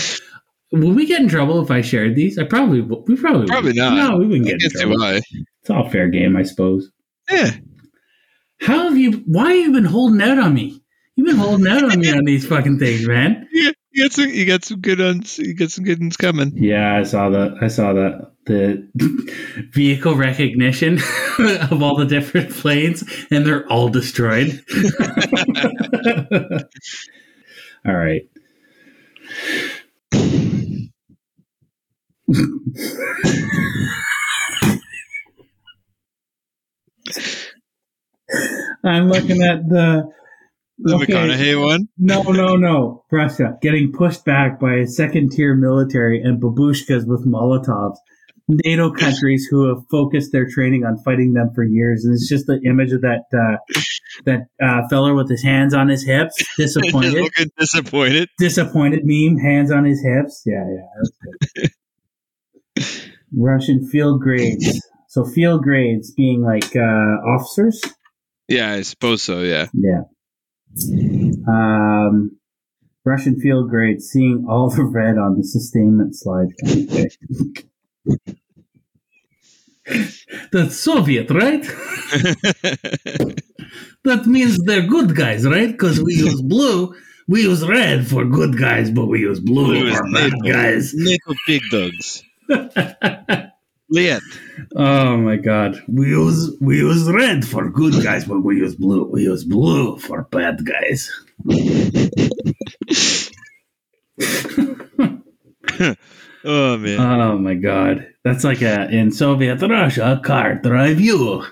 [0.72, 2.36] Will we get in trouble if I shared these?
[2.36, 3.94] I probably we probably Probably wouldn't.
[3.94, 5.00] No, we wouldn't get in trouble.
[5.04, 6.90] It's all fair game, I suppose.
[7.30, 7.52] Yeah.
[8.60, 9.22] How have you?
[9.26, 10.81] Why have you been holding out on me?
[11.16, 13.46] You've been holding out on me on these fucking things, man.
[13.52, 14.28] You you got some.
[14.30, 15.38] You got some good ones.
[15.38, 16.52] You got some good ones coming.
[16.56, 18.88] Yeah, I saw the I saw the the
[19.72, 20.98] vehicle recognition
[21.38, 24.64] of all the different planes, and they're all destroyed.
[27.86, 28.22] all right.
[38.84, 40.10] I'm looking at the
[40.84, 41.12] The Okay.
[41.12, 41.88] McConaughey one.
[41.98, 43.04] no, no, no.
[43.10, 47.96] Russia getting pushed back by a second tier military and babushkas with Molotovs.
[48.48, 52.46] NATO countries who have focused their training on fighting them for years, and it's just
[52.46, 53.56] the image of that uh,
[54.26, 58.28] that uh, fella with his hands on his hips, disappointed, looking disappointed.
[58.38, 60.42] disappointed meme, hands on his hips.
[60.44, 61.10] Yeah, yeah, that's
[62.76, 63.12] good.
[63.36, 64.80] Russian field grades.
[65.08, 67.80] So field grades being like uh, officers.
[68.48, 69.40] Yeah, I suppose so.
[69.40, 69.68] Yeah.
[69.72, 70.02] Yeah.
[71.48, 72.38] Um,
[73.04, 76.48] Russian field grade, seeing all the red on the sustainment slide.
[80.52, 81.64] That's Soviet, right?
[84.04, 85.70] That means they're good guys, right?
[85.70, 86.94] Because we use blue.
[87.28, 90.92] We use red for good guys, but we use blue Blue for bad guys.
[90.94, 92.22] Little big dogs.
[93.92, 94.22] Liet.
[94.74, 95.80] Oh my god.
[95.86, 99.04] We use we use red for good guys, but we use blue.
[99.04, 101.10] We use blue for bad guys.
[106.44, 107.00] Oh man.
[107.00, 108.08] Oh my god.
[108.24, 111.42] That's like a in Soviet Russia, a car drive you.
[111.42, 111.46] I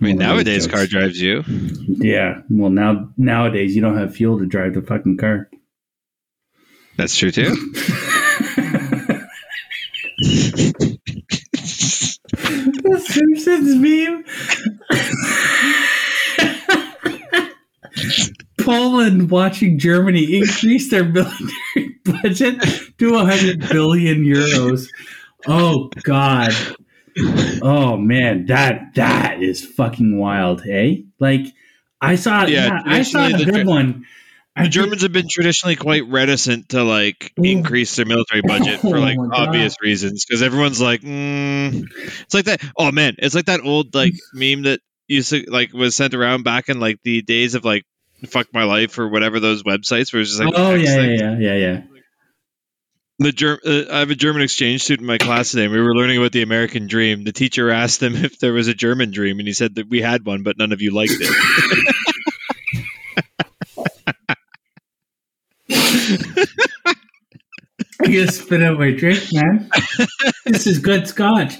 [0.00, 1.42] mean, nowadays car drives you.
[1.48, 2.42] Yeah.
[2.48, 5.50] Well now nowadays you don't have fuel to drive the fucking car.
[6.96, 7.56] That's true too.
[12.88, 14.24] the Simpsons meme.
[18.60, 22.60] Poland watching Germany increase their military budget
[22.98, 24.88] to 100 billion euros.
[25.46, 26.52] Oh God.
[27.62, 30.96] Oh man, that that is fucking wild, eh?
[31.18, 31.46] Like
[32.00, 34.04] I saw Yeah, yeah, I saw a good one.
[34.62, 39.00] The Germans have been traditionally quite reticent to like increase their military budget for Oh
[39.00, 39.30] like God.
[39.32, 41.84] obvious reasons because everyone's like, mm.
[41.96, 42.62] it's like that.
[42.76, 46.42] Oh man, it's like that old like meme that used to like was sent around
[46.44, 47.84] back in like the days of like
[48.26, 51.10] fuck my life or whatever those websites where it's just like oh yeah, thing.
[51.18, 51.82] yeah, yeah, yeah, yeah.
[53.20, 55.64] The Germ- uh, I have a German exchange student in my class today.
[55.64, 57.24] and We were learning about the American dream.
[57.24, 60.00] The teacher asked them if there was a German dream, and he said that we
[60.00, 61.94] had one, but none of you liked it.
[68.00, 69.70] I gotta spit out my drink, man.
[70.44, 71.54] this is good scotch.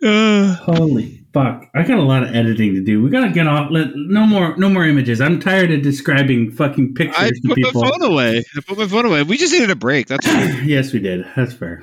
[0.00, 1.64] Uh, Holy fuck!
[1.74, 3.02] I got a lot of editing to do.
[3.02, 3.70] We gotta get off.
[3.70, 5.20] Let, no more, no more images.
[5.20, 7.82] I'm tired of describing fucking pictures I to put my people.
[7.84, 8.44] phone away.
[8.56, 9.24] I put my phone away.
[9.24, 10.06] We just needed a break.
[10.06, 10.26] That's
[10.64, 11.26] yes, we did.
[11.34, 11.82] That's fair.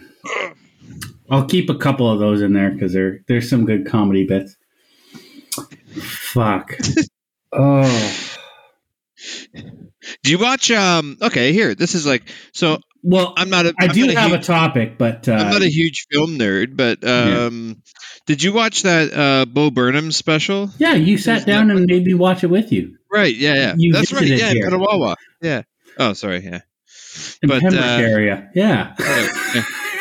[1.29, 4.55] I'll keep a couple of those in there because there there's some good comedy bits.
[6.01, 6.77] Fuck.
[7.57, 7.85] Oh
[10.23, 10.71] Do you watch?
[10.71, 11.17] Um.
[11.21, 11.75] Okay, here.
[11.75, 12.29] This is like.
[12.53, 13.73] So well, I'm not a.
[13.79, 16.07] I I'm do not a have huge, a topic, but uh, I'm not a huge
[16.11, 17.81] film nerd, but um,
[18.25, 20.69] did you watch that uh Bo Burnham special?
[20.77, 22.97] yeah, you sat down and made me watch it with you.
[23.11, 23.35] Right.
[23.35, 23.53] Yeah.
[23.53, 23.73] Yeah.
[23.77, 24.25] You That's right.
[24.27, 24.51] Yeah.
[24.51, 24.69] here.
[24.69, 25.15] Petawawa.
[25.41, 25.61] Yeah.
[25.97, 26.39] Oh, sorry.
[26.43, 26.61] Yeah.
[27.41, 28.51] in But, Pembroke uh, area.
[28.53, 29.63] Yeah, Yeah, yeah.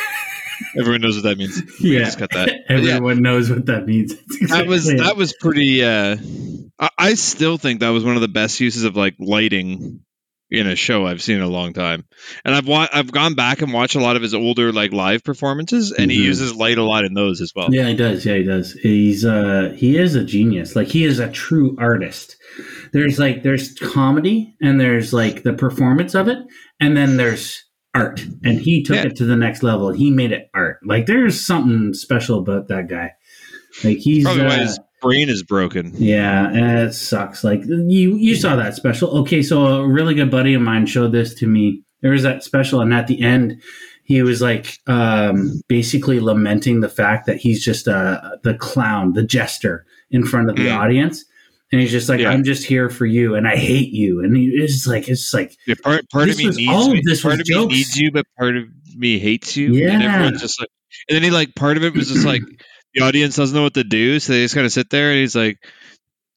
[0.78, 1.62] Everyone knows what that means.
[1.80, 2.00] yeah.
[2.00, 2.48] Just cut that.
[2.68, 4.14] But yeah, Everyone knows what that means.
[4.40, 4.98] That's that was it.
[4.98, 5.84] that was pretty.
[5.84, 6.16] Uh,
[6.78, 10.00] I, I still think that was one of the best uses of like lighting
[10.50, 12.04] in a show I've seen in a long time.
[12.44, 15.24] And I've wa- I've gone back and watched a lot of his older like live
[15.24, 16.24] performances, and he Mhm.
[16.24, 17.72] uses light a lot in those as well.
[17.74, 18.24] Yeah, he does.
[18.24, 18.72] Yeah, he does.
[18.72, 20.76] He's uh he is a genius.
[20.76, 22.36] Like he is a true artist.
[22.92, 26.38] There's like there's comedy and there's like the performance of it
[26.80, 27.63] and then there's
[27.94, 28.24] art.
[28.42, 29.06] And he took Yeah.
[29.06, 29.90] it to the next level.
[29.92, 30.78] He made it art.
[30.84, 33.12] Like there's something special about that guy.
[33.82, 35.92] Like he's Probably uh, his brain is broken.
[35.96, 37.42] yeah, and it sucks.
[37.44, 39.10] Like you, you saw that special.
[39.18, 41.82] Okay, so a really good buddy of mine showed this to me.
[42.02, 43.60] There was that special, and at the end,
[44.04, 49.22] he was like, um, basically lamenting the fact that he's just uh, the clown, the
[49.24, 50.76] jester in front of the Mm.
[50.78, 51.24] audience,
[51.72, 52.30] and he's just like, Yeah.
[52.30, 55.56] "I'm just here for you, and I hate you." And he, it's like, it's like,
[55.66, 58.26] Yeah, part part of me needs all of this part of me needs you, but
[58.38, 58.64] part of
[58.96, 59.72] me hates you.
[59.74, 59.92] Yeah.
[59.92, 60.68] And everyone's just like,
[61.08, 62.42] and then he like part of it was just like
[62.94, 65.20] the audience doesn't know what to do, so they just kind of sit there, and
[65.20, 65.58] he's like,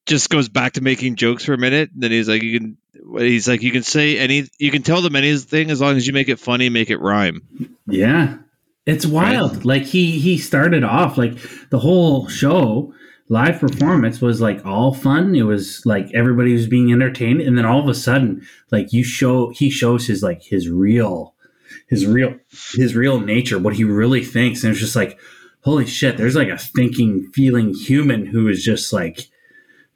[0.06, 2.78] just goes back to making jokes for a minute, and then he's like, you can,
[3.18, 6.12] he's like, you can say any, you can tell them anything as long as you
[6.12, 7.42] make it funny, make it rhyme.
[7.86, 8.38] Yeah.
[8.86, 9.66] It's wild.
[9.66, 11.34] Like he he started off like
[11.68, 12.94] the whole show
[13.28, 15.34] live performance was like all fun.
[15.34, 19.04] It was like everybody was being entertained and then all of a sudden like you
[19.04, 21.34] show he shows his like his real
[21.88, 22.34] his real
[22.74, 25.18] his real nature, what he really thinks and it's just like
[25.62, 29.28] holy shit, there's like a thinking feeling human who is just like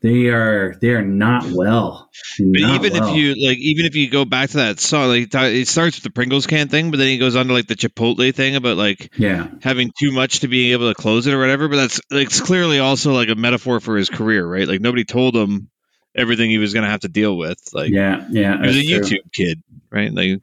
[0.02, 2.10] they are they are not well.
[2.38, 3.08] But Not even well.
[3.08, 6.04] if you like, even if you go back to that song, like it starts with
[6.04, 8.76] the Pringles can thing, but then he goes on to like the Chipotle thing about
[8.76, 9.48] like Yeah.
[9.62, 11.68] having too much to being able to close it or whatever.
[11.68, 14.68] But that's like it's clearly also like a metaphor for his career, right?
[14.68, 15.70] Like nobody told him
[16.14, 17.58] everything he was going to have to deal with.
[17.72, 18.60] Like Yeah, yeah.
[18.60, 19.00] he was a true.
[19.00, 20.12] YouTube kid, right?
[20.12, 20.42] Like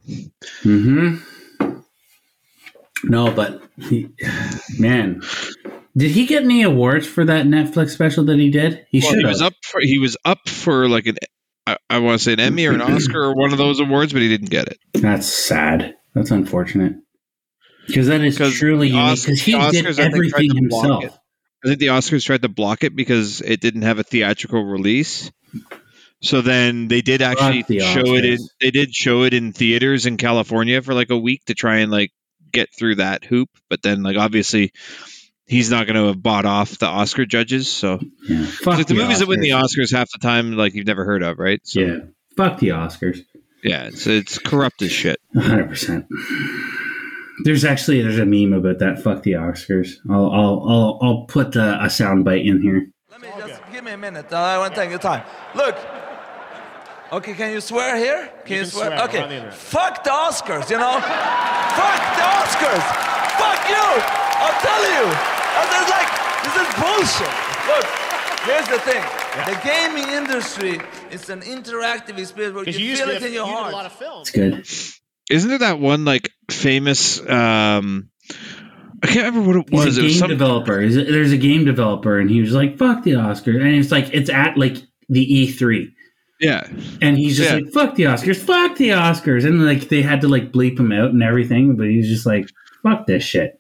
[0.63, 1.17] hmm
[3.03, 4.09] No, but he,
[4.79, 5.21] man,
[5.99, 8.85] did he get any awards for that Netflix special that he did?
[8.89, 11.17] He well, should he was up for he was up for like an
[11.67, 14.13] I, I want to say an Emmy or an Oscar or one of those awards,
[14.13, 14.77] but he didn't get it.
[14.93, 15.95] That's sad.
[16.15, 16.93] That's unfortunate.
[17.85, 19.21] Because that is truly the unique.
[19.21, 21.03] Because he did Oscars, I everything himself.
[21.63, 25.31] I think the Oscars tried to block it because it didn't have a theatrical release.
[26.21, 30.05] So then they did actually the show it in they did show it in theaters
[30.05, 32.11] in California for like a week to try and like
[32.51, 34.71] get through that hoop, but then like obviously
[35.49, 38.45] he's not going to have bought off the Oscar judges, so Yeah.
[38.45, 39.77] Fuck like the movies that win the Oscars.
[39.79, 41.59] Oscars half the time like you've never heard of, right?
[41.63, 41.97] So Yeah.
[42.37, 43.19] Fuck the Oscars.
[43.63, 45.19] yeah, it's it's corrupt as shit.
[45.35, 46.05] hundred percent.
[47.43, 49.01] There's actually there's a meme about that.
[49.01, 49.95] Fuck the Oscars.
[50.09, 52.87] I'll I'll I'll, I'll put a sound bite in here.
[53.11, 54.31] Let me just give me a minute.
[54.33, 55.23] I want to take your time.
[55.55, 55.75] Look.
[57.11, 58.29] Okay, can you swear here?
[58.45, 58.85] Can you, can swear?
[58.91, 59.17] swear, Okay.
[59.17, 59.57] we're on the internet.
[59.57, 61.01] Fuck the Oscars, you know?
[61.01, 62.85] Fuck the Oscars.
[63.41, 63.87] Fuck you.
[64.45, 65.38] I'll tell you.
[65.59, 66.09] And it's like
[66.45, 67.35] this is bullshit.
[67.67, 67.85] Look,
[68.45, 69.03] here's the thing.
[69.45, 70.79] The gaming industry
[71.11, 73.73] is an interactive experience where you, you feel it a, in your you heart.
[73.73, 74.21] a lot of film.
[74.21, 74.67] It's good.
[75.29, 78.09] Isn't there that one like famous um
[79.01, 79.97] I can't remember what it He's was.
[79.97, 80.81] a It was game some developer.
[80.81, 83.91] He's a- there's a game developer, and he was like, "Fuck the Oscars," and it's
[83.91, 84.75] like it's at like
[85.07, 85.87] the E3,
[86.41, 86.67] yeah.
[87.01, 87.55] and he's just Yeah.
[87.57, 90.91] like, "Fuck the Oscars, fuck the Oscars," and like they had to like bleep him
[90.91, 92.49] out and everything, but he's just like,
[92.83, 93.58] "Fuck this shit."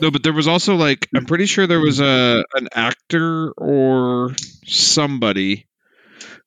[0.00, 4.34] No, but there was also like I'm pretty sure there was a an actor or
[4.66, 5.66] somebody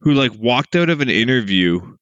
[0.01, 1.95] who like walked out of an interview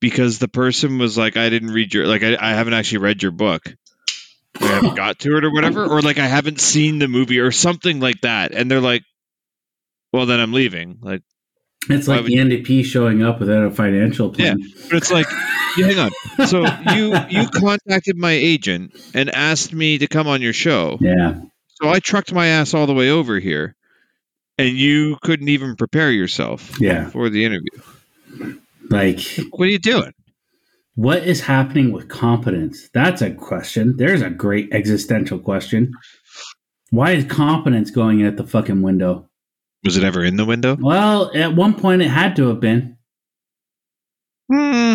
[0.00, 3.22] because the person was like, I didn't read your like I, I haven't actually read
[3.22, 3.62] your book.
[4.60, 7.52] I haven't got to it or whatever, or like I haven't seen the movie or
[7.52, 8.52] something like that.
[8.52, 9.02] And they're like,
[10.12, 10.98] Well then I'm leaving.
[11.00, 11.22] Like
[11.88, 14.58] It's Why like the NDP showing up without a financial plan.
[14.60, 15.26] Yeah, But it's like,
[15.76, 16.46] yeah, hang on.
[16.46, 16.64] So
[16.94, 20.98] you you contacted my agent and asked me to come on your show.
[21.00, 21.40] Yeah.
[21.82, 23.74] So I trucked my ass all the way over here,
[24.58, 27.08] and you couldn't even prepare yourself Yeah.
[27.10, 28.54] for the interview.
[28.88, 30.12] Like, What are you doing?
[30.94, 32.88] what is happening with competence?
[32.94, 33.96] That's a question.
[33.96, 35.92] There's a great existential question.
[36.90, 39.28] Why is competence going out the fucking window?
[39.84, 40.76] Was it ever in the window?
[40.78, 42.96] Well, at one point it had to have been.
[44.52, 44.94] Hmm.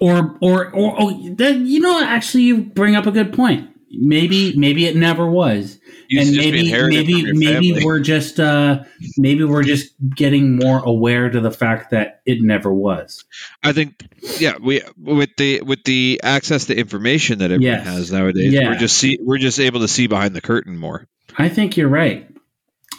[0.00, 3.70] Or, or, or, oh, then, you know, actually, you bring up a good point.
[3.96, 5.78] Maybe, maybe it never was,
[6.10, 7.84] and to just be maybe, maybe, maybe family.
[7.84, 8.82] we're just, uh,
[9.16, 13.24] maybe we're just getting more aware to the fact that it never was.
[13.62, 14.04] I think,
[14.40, 17.86] yeah, we with the with the access to information that everyone Yes.
[17.86, 18.70] has nowadays, Yeah.
[18.70, 21.06] we're just see we're just able to see behind the curtain more.
[21.38, 22.28] I think you're right.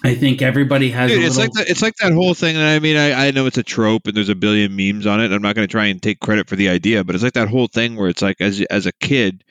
[0.05, 1.09] I think everybody has.
[1.09, 3.27] Dude, a it's little, like that, it's like that whole thing, and I mean, I,
[3.27, 5.31] I know it's a trope, and there's a billion memes on it.
[5.31, 7.49] I'm not going to try and take credit for the idea, but it's like that
[7.49, 9.43] whole thing where it's like, as as a kid,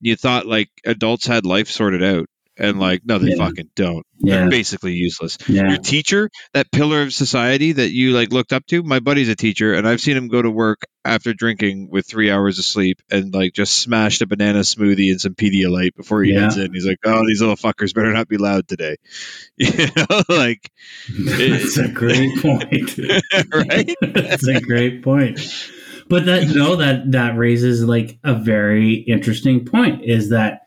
[0.00, 2.26] you thought like adults had life sorted out,
[2.60, 3.36] and like no they Yeah.
[3.36, 4.36] fucking don't Yeah.
[4.42, 5.68] they're basically useless Yeah.
[5.70, 9.34] your teacher that pillar of society that you like looked up to my buddy's a
[9.34, 13.00] teacher and i've seen him go to work after drinking with three hours of sleep
[13.10, 16.86] and like just smashed a banana smoothie and some pedialyte before he heads in he's
[16.86, 18.96] like oh these little fuckers better not be loud today
[19.56, 20.70] you know like
[21.18, 22.98] That's a great point.
[23.52, 25.40] right That's a great point.
[26.08, 30.04] But that no, that that raises like a very interesting point.
[30.04, 30.62] Is that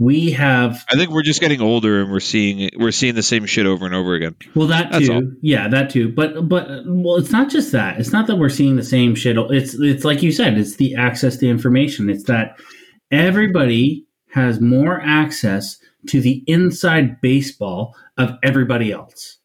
[0.00, 3.44] we have i think we're just getting older and we're seeing we're seeing the same
[3.46, 5.22] shit over and over again well that That's too, all.
[5.42, 6.08] yeah, that too.
[6.10, 7.98] But but well, it's not just that.
[7.98, 9.36] It's not that we're seeing the same shit.
[9.50, 10.56] It's it's like you said.
[10.56, 12.08] It's the access to information.
[12.08, 12.58] It's that
[13.10, 15.78] everybody has more access
[16.08, 19.38] to the inside baseball of everybody else.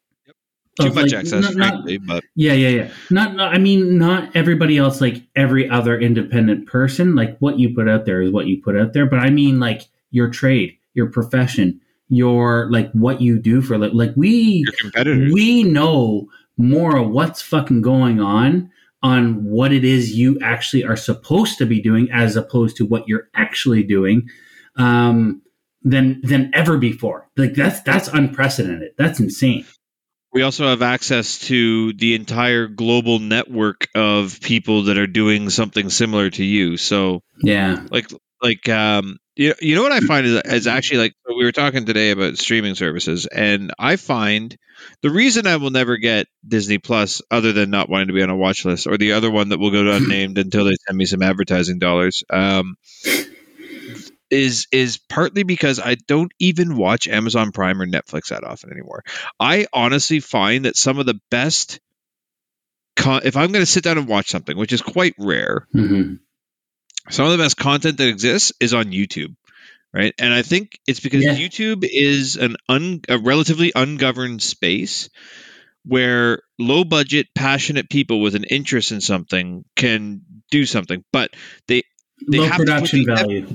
[0.80, 2.92] too Of, much like, access not- not- frankly but Yeah, yeah, yeah.
[3.10, 7.16] Not, not, I mean, not everybody else, like every other independent person.
[7.16, 9.06] Like what you put out there is what you put out there.
[9.06, 9.84] But I mean, like
[10.14, 14.64] your trade, your profession, your like what you do for like, like we
[15.34, 20.96] we know more of what's fucking going on on what it is you actually are
[20.96, 24.30] supposed to be doing as opposed to what you're actually doing
[24.78, 25.42] um
[25.82, 27.28] than than ever before.
[27.36, 28.92] Like that's that's unprecedented.
[28.98, 29.66] That's insane.
[30.32, 35.92] We also have access to the entire global network of people that are doing something
[35.92, 36.78] similar to you.
[36.78, 37.86] So, yeah.
[37.92, 38.12] like,
[38.44, 41.86] like, um, you, you know what I find is, is actually like we were talking
[41.86, 44.56] today about streaming services, and I find
[45.02, 48.30] the reason I will never get Disney Plus, other than not wanting to be on
[48.30, 51.06] a watch list, or the other one that will go unnamed until they send me
[51.06, 52.76] some advertising dollars, um,
[54.30, 59.04] is is partly because I don't even watch Amazon Prime or Netflix that often anymore.
[59.40, 61.80] I honestly find that some of the best,
[62.96, 66.16] con- if I'm going to sit down and watch something, which is quite rare, hmm
[67.10, 69.36] some of the best content that exists is on YouTube,
[69.94, 70.14] right?
[70.20, 71.36] And I think it's because Yeah.
[71.36, 75.10] YouTube is an un, a relatively ungoverned space
[75.86, 81.32] where low budget, passionate people with an interest in something can do something, but
[81.68, 81.84] they
[82.30, 83.48] They low have to production eff- value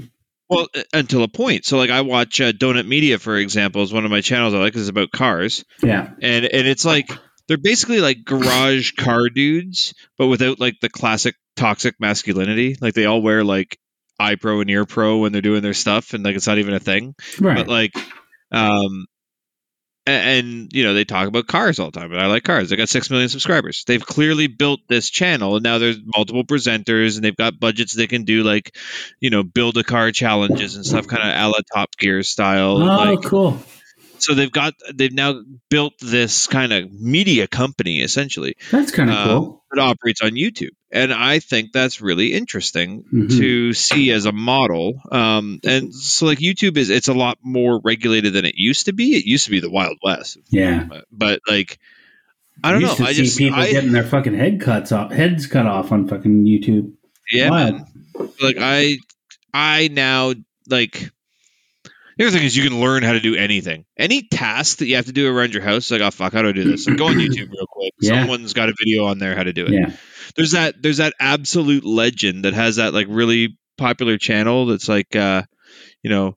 [0.48, 1.64] well uh, until a point.
[1.64, 4.58] So like I watch uh, Donut Media for example is one of my channels I
[4.58, 4.74] like.
[4.76, 7.10] It's about cars, yeah and and it's like
[7.48, 12.76] they're basically like garage car dudes, but without like the classic toxic masculinity.
[12.80, 13.78] Like they all wear like
[14.18, 16.74] eye pro and ear pro when they're doing their stuff, and like it's not even
[16.74, 17.14] a thing.
[17.40, 17.92] right But like,
[18.52, 19.06] um,
[20.06, 22.12] a- and, you know they talk about cars all the time.
[22.12, 22.70] And I like cars.
[22.70, 23.84] They got six million subscribers.
[23.86, 28.06] They've clearly built this channel, and now there's multiple presenters, and they've got budgets they
[28.06, 28.76] can do like,
[29.20, 32.76] you know, build a car challenges and stuff, kind of a la Top Gear style.
[32.76, 33.58] oh like, cool
[34.18, 35.40] so they've got they've now
[35.70, 40.30] built this kind of media company essentially that's kind of uh, cool that operates on
[40.30, 43.38] YouTube, and I think that's really interesting Mhm.
[43.38, 45.00] to see as a model.
[45.12, 48.92] Um, and so like YouTube is it's a lot more regulated than it used to
[48.94, 49.14] be.
[49.16, 51.78] It used to be the Wild West, yeah but, but like
[52.64, 53.04] I don't used know.
[53.04, 55.92] to I see just people I, getting their fucking head cuts off heads cut off
[55.92, 56.92] on fucking youtube
[57.30, 57.82] yeah, Wild.
[58.40, 58.96] Like I
[59.52, 60.32] I now
[60.68, 61.10] like.
[62.18, 63.84] The other thing is you can learn how to do anything.
[63.96, 66.48] Any task that you have to do around your house, like, oh fuck, how do
[66.48, 66.86] I do this?
[66.86, 67.92] Like, go on YouTube real quick.
[68.00, 68.20] Yeah.
[68.20, 69.72] Someone's got a video on there how to do it.
[69.72, 69.92] yeah
[70.36, 75.16] there's that there's that absolute legend that has that like really popular channel that's like
[75.16, 75.42] uh
[76.02, 76.36] you know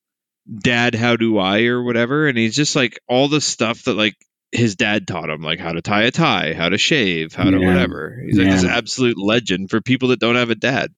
[0.64, 4.16] dad how do i or whatever and he's just like all the stuff that like
[4.54, 7.60] his dad taught him like how to tie a tie how to shave how to
[7.60, 7.68] Yeah.
[7.68, 10.92] whatever he's like this absolute legend for people that don't have a dad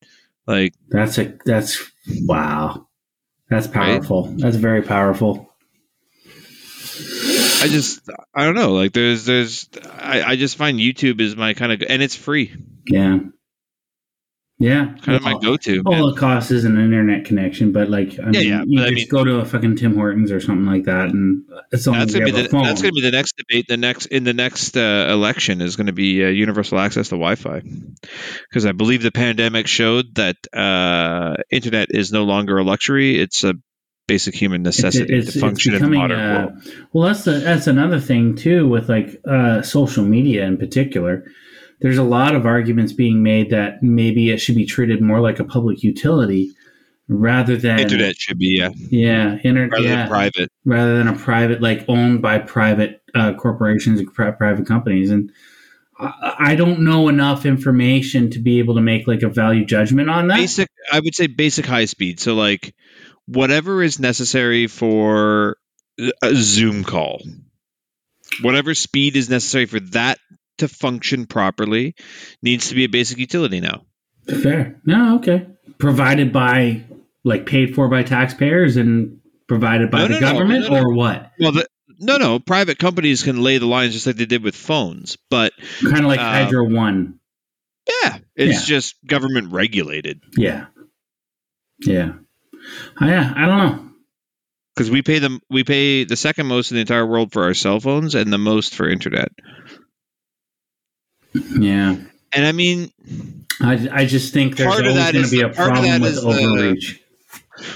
[0.45, 1.81] like That's a that's
[2.25, 2.87] wow.
[3.53, 4.23] That's powerful.
[4.37, 5.53] That's very powerful.
[7.61, 8.01] i just
[8.33, 11.81] i don't know like there's there's i, I just find youtube is my kind of
[11.87, 12.51] and it's free
[12.87, 13.19] Yeah.
[14.63, 14.93] Yeah.
[15.01, 18.29] kind of my go-to All it costs is an internet connection, but like I Yeah,
[18.31, 20.65] mean, yeah, you but I just mean- go to a fucking Tim Hortons or something
[20.65, 22.63] like that, and it's only that's gonna be the phone.
[22.63, 23.65] that's gonna be the next debate.
[23.67, 27.15] The next in the next uh, election is going to be uh, universal access to
[27.15, 27.61] Wi-Fi,
[28.49, 33.43] because I believe the pandemic showed that uh, internet is no longer a luxury; it's
[33.43, 33.55] a
[34.07, 36.73] basic human necessity it's- to it's function in the modern uh, world.
[36.93, 41.25] Well, that's the, that's another thing too with like uh, social media in particular.
[41.83, 45.39] There's a lot of arguments being made that maybe it should be treated more like
[45.39, 46.53] a public utility
[47.09, 49.71] rather than Internet should be yeah, Yeah, internet.
[49.73, 50.49] rather yeah, private.
[50.63, 55.11] rather than a private, like owned by private uh, corporations and private companies.
[55.11, 55.33] And
[55.99, 60.09] I, I don't know enough information to be able to make like a value judgment
[60.09, 60.37] on that.
[60.37, 62.21] Basic, I would say basic high speed.
[62.21, 62.73] So like
[63.25, 65.57] whatever is necessary for
[66.21, 67.21] a Zoom call,
[68.41, 70.17] whatever speed is necessary for that
[70.59, 71.95] to function properly,
[72.41, 73.83] needs to be a basic utility now.
[74.27, 74.79] Fair.
[74.85, 75.47] No, okay.
[75.77, 76.83] Provided by,
[77.23, 81.31] like, paid for by taxpayers and provided by No, the no, government no, or what?
[81.39, 81.67] Well, the,
[81.99, 82.39] no, no.
[82.39, 86.05] Private companies can lay the lines just like they did with phones, but Kind of
[86.05, 87.19] like Um, Hydro One.
[88.03, 88.75] yeah, it's Yeah.
[88.77, 90.67] just government regulated Yeah.
[91.79, 92.13] Yeah.
[92.97, 93.89] I, yeah, I don't know.
[94.73, 95.41] because we pay them.
[95.49, 98.37] We pay the second most in the entire world for our cell phones and the
[98.37, 99.29] most for internet.
[101.33, 101.95] Yeah.
[102.35, 102.91] And I mean,
[103.61, 106.21] I, I just think there's Part of always going to be a problem with is
[106.21, 107.01] the- overreach.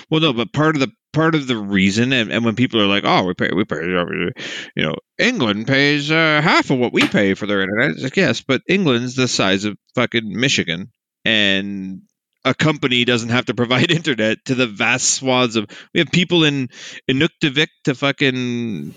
[0.09, 2.87] well, no, but part of the part of the reason, and, and when people are
[2.87, 7.07] like, "Oh, we pay, we pay," you know, England pays uh, half of what we
[7.07, 7.91] pay for their internet.
[7.91, 10.91] It's like, yes, but England's the size of fucking Michigan,
[11.25, 12.01] and
[12.45, 15.67] a company doesn't have to provide internet to the vast swaths of.
[15.93, 16.69] We have people in
[17.09, 18.95] Inuktitut to fucking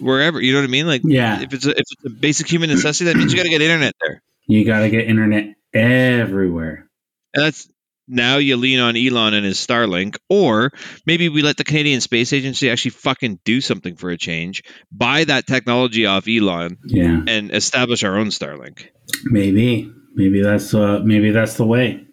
[0.00, 0.40] wherever.
[0.40, 0.86] You know what I mean?
[0.86, 1.40] Like, Yeah.
[1.42, 3.60] if it's a, if it's a basic human necessity, that means you got to get
[3.60, 4.22] internet there.
[4.46, 6.88] You got to get internet everywhere.
[7.34, 7.68] And that's
[8.10, 10.72] now you lean on Elon and his Starlink, or
[11.04, 15.24] maybe we let the Canadian Space Agency actually fucking do something for a change, buy
[15.24, 17.20] that technology off Elon, Yeah.
[17.26, 18.86] and establish our own Starlink.
[19.24, 19.92] Maybe.
[20.14, 22.06] Maybe that's uh, maybe that's the way.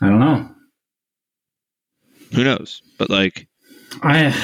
[0.00, 0.50] I don't know.
[2.34, 2.82] Who knows?
[2.98, 3.48] But like,
[4.02, 4.34] I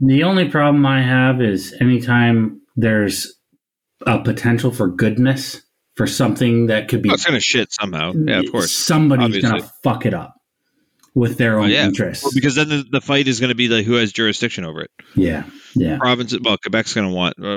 [0.00, 3.34] the only problem I have is anytime there's
[4.06, 5.60] a potential for goodness
[5.96, 8.12] for something that could be oh, it's gonna shit somehow.
[8.14, 8.70] Yeah, of course.
[8.74, 10.34] somebody's gonna fuck it up
[11.14, 11.84] with their Oh, own yeah.
[11.86, 12.22] interests.
[12.22, 14.82] Well, because then the, the fight is going to be like who has jurisdiction over
[14.82, 14.90] it.
[15.16, 15.42] yeah,
[15.74, 17.34] yeah, Province, well, Quebec's going to want.
[17.42, 17.46] Uh,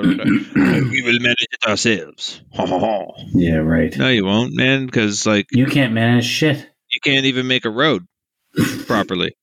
[0.90, 2.40] we will manage it ourselves.
[3.34, 3.56] yeah.
[3.58, 3.96] Right.
[3.96, 6.56] no, you won't, man, because like You can't manage shit.
[6.90, 8.04] you can't even make a road
[8.88, 9.36] properly.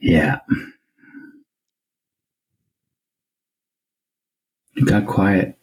[0.00, 0.38] Yeah.
[4.74, 5.56] You got quiet.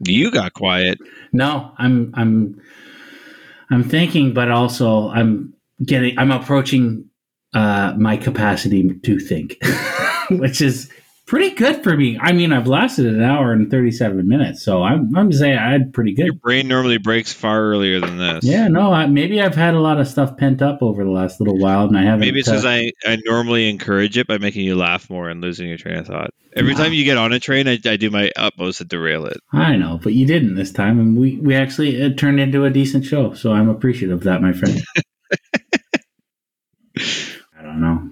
[0.00, 0.98] You got quiet.
[1.32, 2.60] No, I'm I'm
[3.70, 7.08] I'm thinking, but also I'm getting I'm approaching
[7.54, 9.58] uh my capacity to think,
[10.30, 10.90] which is
[11.26, 12.18] pretty good for me.
[12.20, 15.92] I mean, I've lasted an hour and 37 minutes, so I'm I'm saying I had
[15.92, 16.26] pretty good.
[16.26, 18.44] Your brain normally breaks far earlier than this.
[18.44, 21.40] Yeah, no, I, maybe I've had a lot of stuff pent up over the last
[21.40, 22.20] little while, and I haven't.
[22.20, 25.40] Maybe it's uh, because I, I normally encourage it by making you laugh more and
[25.40, 26.30] losing your train of thought.
[26.54, 29.38] Every time you get on a train, I, I do my utmost to derail it.
[29.52, 32.70] I know, but you didn't this time, and we we actually it turned into a
[32.70, 33.34] decent show.
[33.34, 34.82] So I'm appreciative of that, my friend.
[36.98, 38.10] I don't know.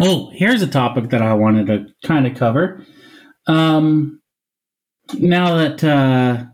[0.00, 2.84] Oh, here's a topic that I wanted to kind of cover.
[3.46, 4.20] Um,
[5.14, 6.44] now that uh,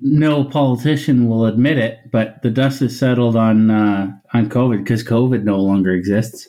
[0.00, 5.04] no politician will admit it, but the dust is settled on uh, on COVID because
[5.04, 6.46] COVID no longer exists.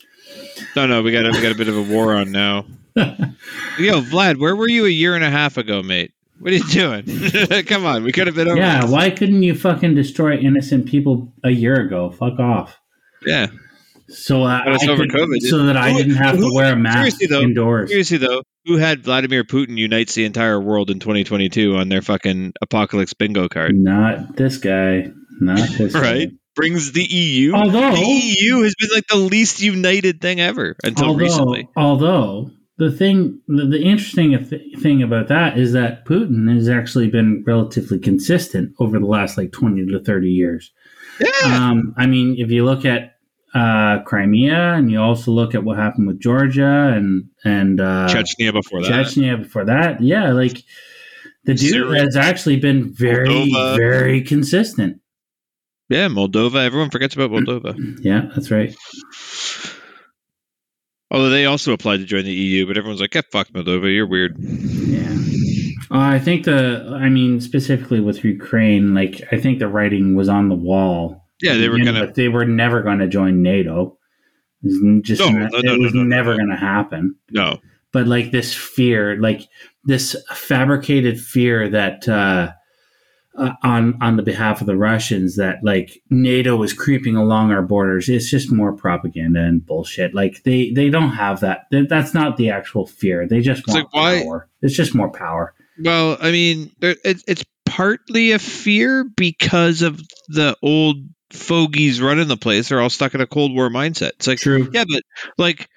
[0.75, 2.65] No, no, we got a, we got a bit of a war on now.
[2.95, 6.11] Yo, Vlad, where were you a year and a half ago, mate?
[6.39, 7.63] What are you doing?
[7.65, 8.57] Come on, we could have been over.
[8.57, 8.91] yeah, this.
[8.91, 12.11] why couldn't you fucking destroy innocent people a year ago?
[12.11, 12.79] Fuck off.
[13.25, 13.47] Yeah.
[14.10, 15.39] So uh, I over could, COVID.
[15.41, 17.89] so that I didn't have to wear a mask seriously, though, indoors.
[17.89, 22.53] Seriously though, who had Vladimir Putin unites the entire world in 2022 on their fucking
[22.62, 23.76] apocalypse bingo card?
[23.76, 25.12] Not this guy.
[25.39, 26.30] Not this Right?
[26.30, 26.36] guy.
[26.55, 27.53] Brings the EU.
[27.53, 31.70] Although- the EU has been like the least united thing ever until although, recently.
[31.78, 37.10] although the thing, the, the interesting th- thing about that is that Putin has actually
[37.10, 40.72] been relatively consistent over the last like twenty to thirty years.
[41.22, 41.30] Yeah.
[41.70, 43.14] Um, I mean, if you look at
[43.53, 48.53] uh, Crimea, and you also look at what happened with Georgia and and uh, Chechnya
[48.53, 48.91] before that.
[48.91, 50.63] Chechnya before that, yeah, like
[51.45, 52.01] the dude Syria.
[52.01, 53.77] has actually been very, Moldova.
[53.77, 55.01] very consistent.
[55.89, 56.63] Yeah, Moldova.
[56.63, 57.75] Everyone forgets about Moldova.
[58.03, 58.75] Yeah, that's right.
[61.11, 63.91] Although they also applied to join the EU, but everyone's like, "Get fucked, Moldova.
[63.91, 65.09] You're weird." Yeah.
[65.91, 70.29] Uh, I think the, I mean, specifically with Ukraine, like, I think the writing was
[70.29, 71.25] on the wall.
[71.41, 72.11] Yeah, they were gonna.
[72.11, 73.97] they were never going to join NATO.
[74.61, 77.15] It was just, No, ne- no, no, it was never going to happen.
[77.31, 77.59] No,
[77.93, 79.47] But like this fear, like
[79.85, 82.51] this fabricated fear that, uh,
[83.37, 87.61] uh, on on the behalf of the Russians, that like NATO is creeping along our
[87.61, 88.09] borders.
[88.09, 90.13] It's just more propaganda and bullshit.
[90.13, 91.61] Like they they don't have that.
[91.71, 93.25] That's not the actual fear.
[93.29, 94.49] They just It's want like, why- power.
[94.61, 95.53] It's just more power.
[95.81, 100.97] Well, I mean, it, it's partly a fear because of the old
[101.32, 102.69] fogies running the place.
[102.69, 104.11] They're all stuck in a Cold War mindset.
[104.11, 104.69] It's like, True.
[104.73, 105.03] yeah, but
[105.38, 105.69] like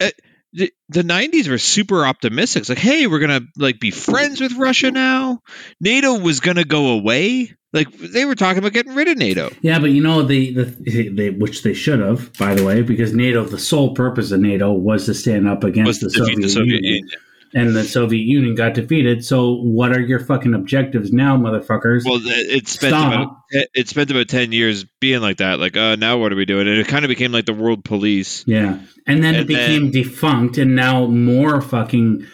[0.00, 0.10] uh,
[0.52, 2.60] the, the 90s were super optimistic.
[2.62, 5.40] It's like, hey, we're gonna like be friends with Russia now.
[5.80, 7.54] NATO was gonna go away.
[7.72, 9.50] Like they were talking about getting rid of NATO.
[9.62, 13.14] Yeah, but you know the the they, which they should have, by the way, because
[13.14, 16.48] NATO, the sole purpose of NATO was to stand up against Was the Soviet, the
[16.50, 16.94] Soviet Union.
[16.96, 17.18] Union.
[17.54, 19.24] And the Soviet Union got defeated.
[19.24, 22.02] So what are your fucking objectives now, motherfuckers?
[22.04, 23.12] Well, it it spent Stop.
[23.12, 25.60] about it it spent about ten years being like that.
[25.60, 26.66] Like, uh, now what are we doing?
[26.66, 28.42] And it kind of became like the world police.
[28.46, 32.26] Yeah, and then it And became defunct, and now more fucking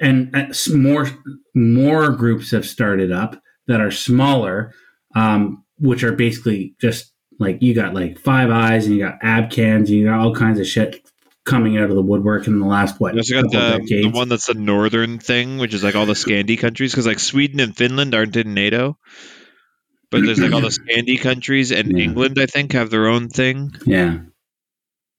[0.00, 1.08] and uh, more
[1.54, 4.72] more groups have started up that are smaller,
[5.14, 9.76] um, which are basically just like you got like Five Eyes and you got ABCANZ
[9.76, 11.01] and you got all kinds of shit
[11.44, 14.28] coming out of the woodwork in the last what You also got the, the one
[14.28, 17.76] that's the northern thing, which is like all the Scandi countries, because like Sweden and
[17.76, 18.96] Finland aren't in NATO,
[20.10, 22.04] but there's like all the Scandi countries and Yeah.
[22.04, 23.74] England, I think, have their own thing.
[23.86, 24.18] yeah,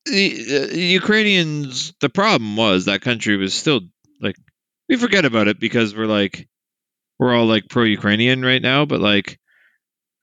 [0.06, 3.82] the uh, Ukrainians, the problem was that country was still
[4.22, 4.36] like
[4.90, 6.48] we forget about it because we're like
[7.20, 9.40] we're all like pro-Ukrainian right now, but like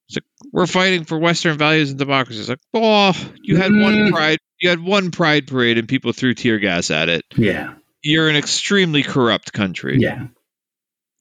[0.09, 2.41] it's like we're fighting for Western values and democracy.
[2.41, 4.11] It's like, oh, you had one Mm.
[4.11, 7.25] pride, you had one pride parade, and people threw tear gas at it.
[7.37, 9.99] yeah, You're an extremely corrupt country.
[10.01, 10.27] yeah,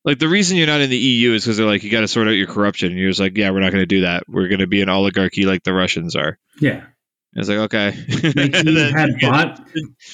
[0.06, 2.08] Like the reason you're not in the EU is because they're like you got to
[2.08, 2.90] sort out your corruption.
[2.92, 4.24] And you're just like, yeah, we're not going to do that.
[4.28, 6.38] We're going to be an oligarchy like the Russians are.
[6.60, 6.86] yeah.
[7.32, 7.92] And it's like okay,
[8.24, 9.62] Like you then had you bought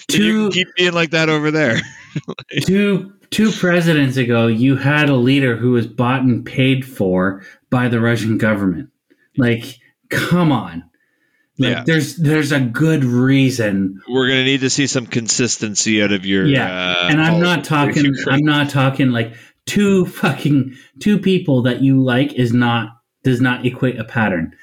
[0.09, 1.77] two keep being like that over there.
[2.63, 7.87] two two presidents ago you had a leader who was bought and paid for by
[7.87, 8.89] the russian government
[9.37, 9.63] like
[10.09, 10.83] come on
[11.57, 11.83] like Yeah.
[11.85, 16.45] there's there's a good reason we're gonna need to see some consistency out of your.
[16.45, 19.33] yeah uh, and i'm not talking i'm not talking like
[19.65, 22.89] two fucking two people that you like is not
[23.23, 24.53] does not equate a pattern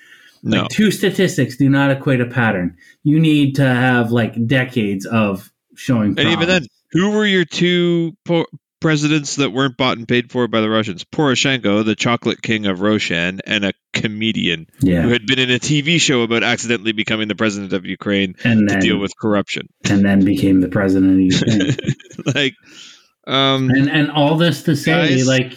[0.43, 0.63] no.
[0.63, 5.51] like two statistics do not equate a pattern you need to have like decades of
[5.75, 6.19] showing Problems.
[6.19, 8.47] And even then, who were your two po-
[8.83, 11.05] presidents that weren't bought and paid for by the Russians?
[11.05, 15.59] Poroshenko, the chocolate king of Roshen, and a comedian yeah who had been in a
[15.59, 19.69] TV show about accidentally becoming the president of Ukraine and to then deal with corruption.
[19.89, 21.77] and then became the president of Ukraine.
[22.35, 22.55] like,
[23.27, 25.27] um, and and all this to say Guys.
[25.27, 25.55] like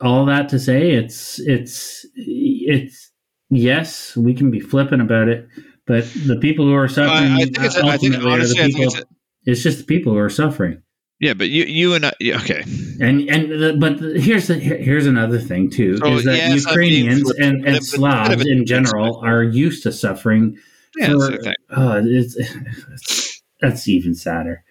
[0.00, 3.10] all that to say it's it's it's
[3.48, 5.48] yes we can be flippant about it
[5.86, 7.76] but the people who are suffering I, I think it's.
[7.76, 9.10] I think honestly, I people, think it's.
[9.44, 10.82] it's just the people who are suffering
[11.18, 12.12] Yeah, but you, you and I.
[12.20, 12.62] yeah, Okay,
[13.00, 16.66] and and the, but the, here's the here's another thing too So, is that yes,
[16.66, 20.58] I'm being Ukrainians and, and Slavs in general are used to suffering
[20.96, 24.62] yeah, for, that's oh, uh, it's, it's that's even sadder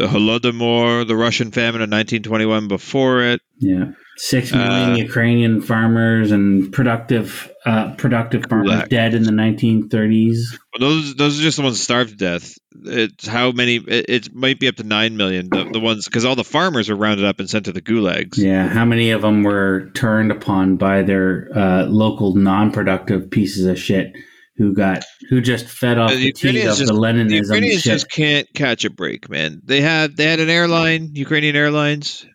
[0.00, 2.68] The Holodomor, the Russian famine of 1921.
[2.68, 9.24] Before it, Yeah, six million Uh, Ukrainian farmers and productive uh, productive farmers dead in
[9.24, 10.38] the 1930s.
[10.78, 12.54] Those those are just the ones starved to death.
[12.82, 13.76] It's how many?
[13.76, 15.50] It, it might be up to nine million.
[15.50, 18.38] The, the ones because all the farmers were rounded up and sent to the gulags.
[18.38, 23.78] Yeah, how many of them were turned upon by their uh, local non-productive pieces of
[23.78, 24.14] shit
[24.60, 27.92] who got who just fed off the teat of just, the the Leninism Ukrainians shit?
[27.92, 29.62] just can't catch a break, man.
[29.64, 32.26] They had they had an airline, Ukrainian Airlines,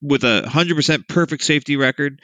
[0.00, 2.22] with a hundred percent perfect safety record.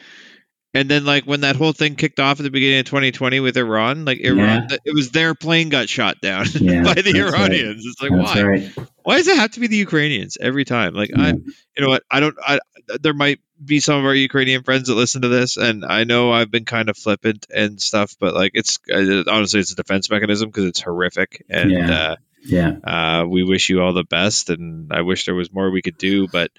[0.72, 3.58] And then, like when that whole thing kicked off at the beginning of 2020 with
[3.58, 7.34] Iran, like Iran, it was their plane got shot down Yeah, by the that's right.
[7.34, 7.84] Iranians.
[7.84, 8.42] It's like That's why?
[8.42, 8.72] right.
[9.02, 10.94] Why does it have to be the Ukrainians every time?
[10.94, 12.04] Like I, you know what?
[12.10, 12.34] I don't.
[12.42, 12.58] I
[13.02, 16.32] there might be some of our Ukrainian friends that listen to this, and I know
[16.32, 20.10] I've been kind of flippant and stuff, but like it's uh, honestly it's a defense
[20.10, 22.16] mechanism because it's horrific, and Yeah.
[22.44, 25.70] Yeah, uh, uh, we wish you all the best, and I wish there was more
[25.70, 26.50] we could do, but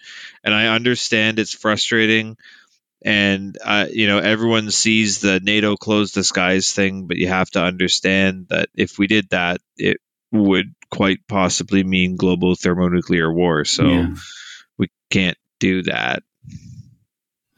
[0.42, 2.38] and I understand it's frustrating.
[3.06, 7.52] And uh, you know everyone sees the NATO close the skies thing, but you have
[7.52, 9.98] to understand that if we did that, it
[10.32, 13.66] would quite possibly mean global thermonuclear war.
[13.66, 14.16] So yeah.
[14.78, 16.24] we can't do that.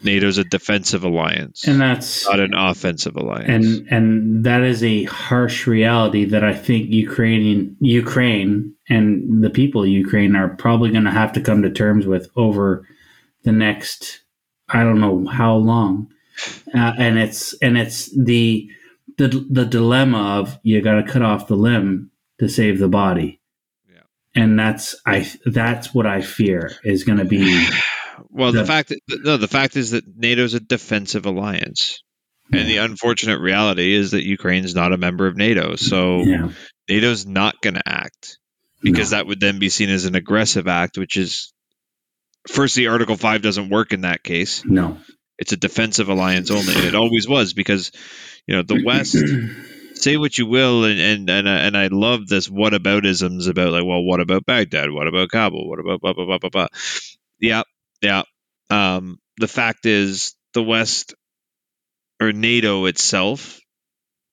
[0.05, 3.49] NATO's a defensive alliance, and that's not an offensive alliance.
[3.49, 9.81] and and that is a harsh reality that I think Ukrainian Ukraine and the people
[9.83, 12.87] of Ukraine are probably going to have to come to terms with over
[13.43, 14.21] the next
[14.69, 16.07] I don't know how long,
[16.73, 18.69] uh, and it's and it's the
[19.17, 23.39] the the dilemma of you got to cut off the limb to save the body,
[23.91, 24.01] Yeah.
[24.35, 27.67] and that's I that's what I fear is going to be
[28.29, 32.01] well, the the- fact that, no, the fact is that NATO's a defensive alliance,
[32.51, 35.75] and the unfortunate reality is that Ukraine's not a member of NATO.
[35.75, 36.49] So yeah
[36.89, 38.37] NATO's not going to act
[38.81, 41.51] because that would then be seen as an aggressive act, which is
[42.47, 44.63] firstly Article Five doesn't work in that case.
[44.65, 44.97] no
[45.39, 47.91] It's a defensive alliance only, and it always was because
[48.47, 49.17] you know the West.
[49.95, 53.85] say what you will, and and and, I- and I love this whataboutisms about like,
[53.85, 54.91] well, what about Baghdad?
[54.91, 55.67] What about Kabul?
[55.67, 56.67] What about blah blah blah blah blah?
[57.39, 57.63] Yeah,
[58.01, 58.23] yeah.
[58.69, 61.13] Um, the fact is, the West
[62.21, 63.59] or NATO itself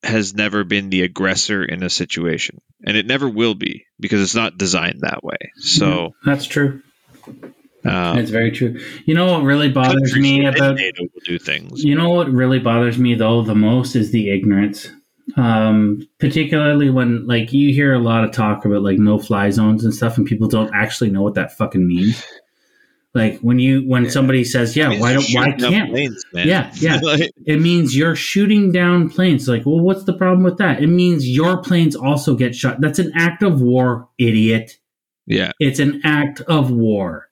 [0.02, 4.34] has never been the aggressor in a situation, and it never will be because it's
[4.34, 5.52] not designed that way.
[5.56, 6.82] So that's true
[7.84, 8.80] Um, It's very true.
[9.04, 11.82] You know what really bothers me about NATO will do things.
[11.82, 14.88] You know what really bothers me though the most is the ignorance.
[15.36, 19.84] Um, particularly when like you hear a lot of talk about like no fly zones
[19.84, 22.24] and stuff and people don't actually know what that fucking means.
[23.14, 26.48] Like when you when somebody says, Yeah, why don't why can't planes, man.
[26.48, 27.00] Yeah, yeah.
[27.46, 29.46] It means you're shooting down planes.
[29.48, 30.82] Like, well, what's the problem with that?
[30.82, 32.80] It means your planes also get shot.
[32.80, 34.78] That's an act of war, idiot.
[35.26, 35.52] yeah.
[35.60, 37.28] It's an act of war.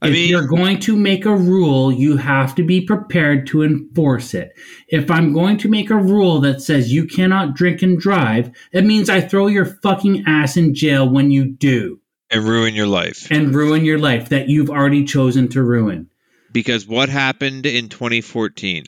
[0.00, 3.62] I if mean, you're going to make a rule, you have to be prepared to
[3.62, 4.52] enforce it.
[4.88, 8.84] If I'm going to make a rule that says you cannot drink and drive, it
[8.84, 12.00] means I throw your fucking ass in jail when you do
[12.30, 13.28] and ruin your life.
[13.30, 16.10] and ruin your life that you've already chosen to ruin.
[16.52, 18.84] Because what happened in 2014?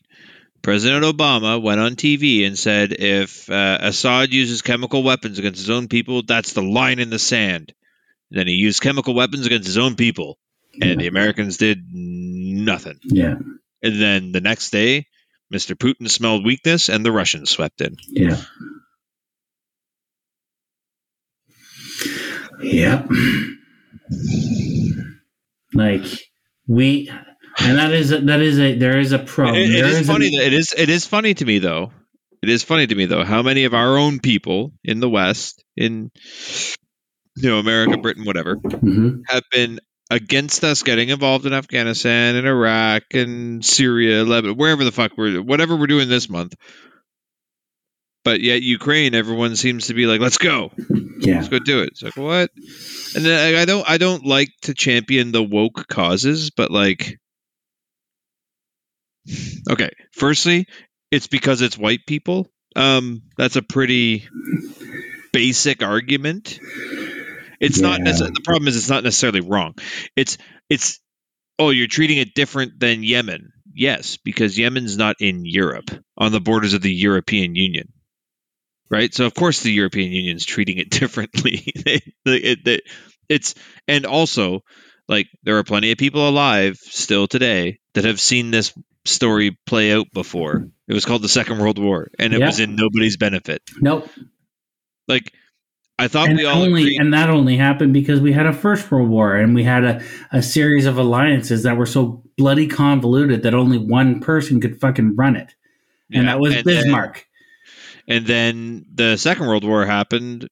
[0.63, 5.71] President Obama went on TV and said if uh, Assad uses chemical weapons against his
[5.71, 7.73] own people, that's the line in the sand.
[8.31, 10.39] And then he used chemical weapons against his own people,
[10.81, 12.99] and the Americans did nothing.
[13.05, 13.37] Yeah.
[13.83, 15.07] And then the next day,
[15.53, 15.75] Mr.
[15.75, 17.97] Putin smelled weakness, and the Russians swept in.
[18.09, 18.37] Yeah.
[22.63, 23.07] Yeah.
[25.75, 26.03] Like
[26.67, 27.11] we
[27.59, 29.57] and that is a, that is a there is a problem.
[29.57, 30.37] It- it is is funny.
[30.37, 30.75] that it is.
[30.77, 31.93] It is funny to me, though.
[32.43, 35.63] It is funny to me, though, how many of our own people in the West,
[35.77, 36.11] in
[37.37, 39.21] you know America, Britain, whatever, Mhm.
[39.29, 39.79] have been
[40.11, 45.41] against us getting involved in Afghanistan and Iraq and Syria, Lebanon, wherever the fuck we're,
[45.43, 46.55] whatever we're doing this month.
[48.23, 50.71] But yet Ukraine, everyone seems to be like, "Let's go,
[51.21, 51.37] Yeah.
[51.37, 52.51] let's go do it." It's like what?
[53.17, 57.19] And then I I don't, I don't like to champion the woke causes, but like,
[59.71, 60.67] okay, firstly,
[61.11, 62.51] it's because it's white people.
[62.77, 64.29] Um, that's a pretty
[65.33, 66.59] basic argument.
[67.61, 68.05] It's not Yeah.
[68.05, 69.75] necessarily the problem is it's not necessarily wrong.
[70.17, 71.01] It's it's
[71.59, 73.53] oh you're treating it different than Yemen.
[73.75, 77.93] Yes, because Yemen's not in Europe on the borders of the European Union.
[78.91, 79.15] Right?
[79.15, 81.73] So of course the European Union's treating it differently.
[81.85, 82.83] They- it- it-
[83.29, 83.55] it's
[83.87, 84.61] and also
[85.09, 88.73] like there are plenty of people alive still today that have seen this
[89.05, 90.69] story play out before.
[90.89, 92.47] It was called the Second World War and it Yeah.
[92.47, 93.63] was in nobody's benefit.
[93.81, 94.09] Nope.
[95.09, 95.33] Like
[95.99, 97.01] I thought and we all only agreed.
[97.01, 100.03] and that only happened because we had a first world war and we had a,
[100.33, 105.15] a series of alliances that were so bloody convoluted that only one person could fucking
[105.17, 105.55] run it
[106.13, 107.25] and Yeah, that was and bismarck And
[108.27, 110.49] then the Second World War happened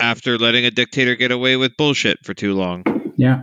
[0.00, 2.84] after letting a dictator get away with bullshit for too long.
[3.16, 3.42] yeah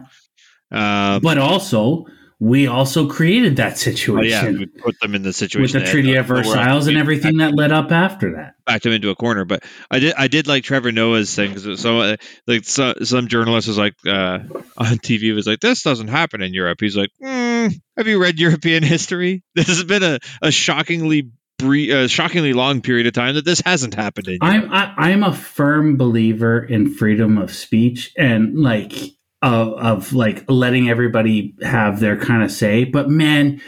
[0.72, 2.06] Um, but also
[2.42, 6.16] we also created that oh, yeah, we put them in the situation with the treaty
[6.16, 9.44] of versailles and everything that led up after that backed him into a corner.
[9.44, 11.52] But I did, I did like Trevor Noah's thing.
[11.54, 12.16] 'cause So, uh,
[12.48, 14.40] like, so, some journalist was like uh,
[14.78, 18.40] on TV was like, "This doesn't happen in Europe." He's like, mm, "Have you read
[18.40, 19.44] European history?
[19.56, 23.62] This has been a, a shockingly." Bre- uh, shockingly long period of time that this
[23.66, 24.38] hasn't happened in.
[24.42, 28.94] I'm I, I'm a firm believer in freedom of speech and like
[29.42, 32.84] of of like letting everybody have their kind of say.
[32.86, 33.62] But man,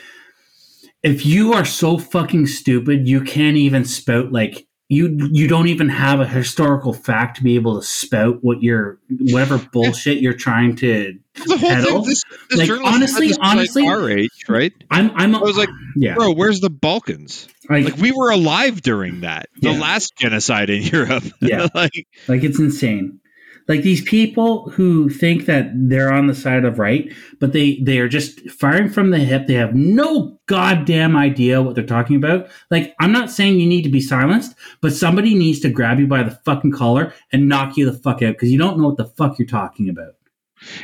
[1.03, 5.87] if you are so fucking stupid, you can't even spout like you you don't even
[5.89, 8.99] have a historical fact to be able to spout what you're
[9.31, 11.17] whatever bullshit you're trying to
[11.47, 11.99] the whole peddle.
[12.01, 14.73] thing, this, this Like, honestly- like, honestly- our age, right?
[14.91, 17.47] I'm I'm a, I was like, yeah Bro, where's the Balkans?
[17.69, 21.23] Like, Like we were alive during that, the last genocide in Europe.
[21.41, 21.67] Yeah.
[21.75, 23.19] like Like it's insane.
[23.67, 27.99] Like these people who think that they're on the side of right, but they they
[27.99, 29.47] are just firing from the hip.
[29.47, 32.49] They have no goddamn idea what they're talking about.
[32.69, 36.07] Like I'm not saying you need to be silenced, but somebody needs to grab you
[36.07, 38.97] by the fucking collar and knock you the fuck out because you don't know what
[38.97, 40.15] the fuck you're talking about.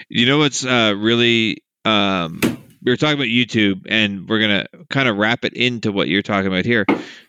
[0.10, 2.40] You know what's uh, really um,
[2.88, 6.22] we were talking about YouTube, and we're gonna kind of wrap it into what you're
[6.22, 6.86] talking about here.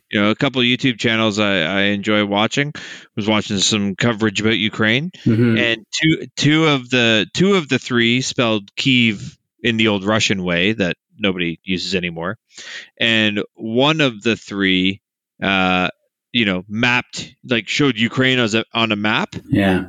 [0.09, 2.73] You know, a couple of YouTube channels I, I enjoy watching.
[3.17, 5.59] Was watching some coverage about Ukraine, Mhm.
[5.59, 10.45] and two two of the two of the three spelled Kiev in the old Russian
[10.45, 12.39] way that nobody uses anymore,
[12.97, 15.01] and one of the three,
[15.43, 15.89] uh,
[16.33, 19.87] you know, mapped like showed Ukraine as a, on a map Yeah,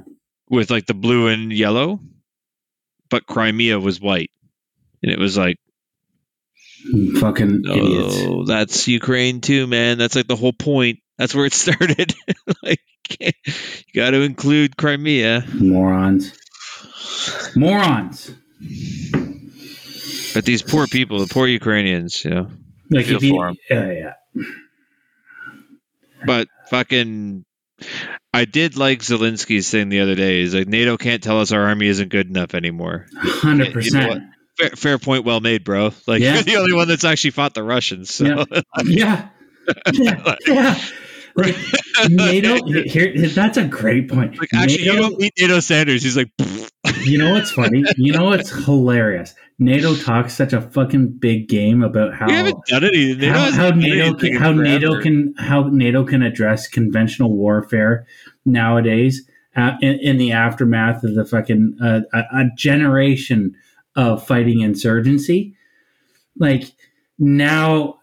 [0.49, 1.99] with like the blue and yellow,
[3.11, 4.31] but Crimea was white,
[5.03, 5.57] and it was like,
[7.19, 8.15] fucking oh, idiots.
[8.19, 9.97] oh, that's Ukraine too, man.
[9.97, 10.99] That's like the whole point.
[11.17, 12.13] That's where it started.
[12.63, 12.79] like,
[13.19, 13.31] you
[13.95, 15.45] got to include Crimea.
[15.53, 16.33] Morons.
[17.55, 18.31] Morons.
[20.33, 22.47] But these poor people, the poor Ukrainians, you know.
[22.91, 23.55] Like Feel you, for 'em.
[23.69, 24.43] yeah, yeah.
[26.25, 27.45] But fucking,
[28.33, 30.41] I did like Zelensky's thing the other day.
[30.41, 33.05] He's like, NATO can't tell us our army isn't good enough anymore.
[33.17, 34.23] Hundred percent.
[34.59, 35.91] Fair, fair point, well made, bro.
[36.07, 36.33] Like Yeah.
[36.35, 38.13] you're the only one that's actually fought the Russians.
[38.13, 38.45] So Yeah.
[38.85, 39.29] Yeah.
[39.93, 40.35] Yeah.
[40.47, 40.79] yeah.
[41.35, 41.55] Like
[42.09, 42.57] NATO.
[42.83, 44.37] Here, that's a great point.
[44.37, 46.03] like actually, you NATO- don't need NATO standards.
[46.03, 46.31] He's like,
[47.03, 47.83] You know what's funny?
[47.97, 49.33] You know what's hilarious?
[49.59, 53.15] NATO talks such a fucking big game about how haven't done any.
[53.15, 54.63] NATO how, how NATO can, how forever.
[54.63, 58.05] NATO can how NATO can address conventional warfare
[58.45, 63.53] nowadays uh, in, in the aftermath of the fucking uh, a, a generation
[63.95, 65.55] of fighting insurgency.
[66.37, 66.63] Like
[67.17, 67.99] now,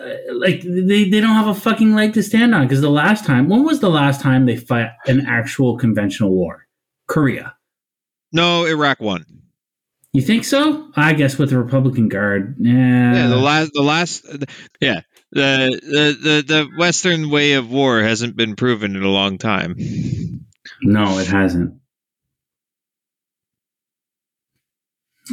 [0.00, 3.24] uh, like they, they don't have a fucking leg to stand on because the last
[3.24, 6.66] time when was the last time they fought an actual conventional war?
[7.06, 7.54] Korea.
[8.32, 9.24] No, Iraq one.
[10.12, 10.90] You think so?
[10.96, 12.56] I guess with the Republican Guard.
[12.58, 13.14] Yeah.
[13.14, 14.26] Yeah, the last, the last,
[14.80, 19.38] yeah, the, the the the Western way of war hasn't been proven in a long
[19.38, 19.76] time.
[20.82, 21.77] No, it hasn't.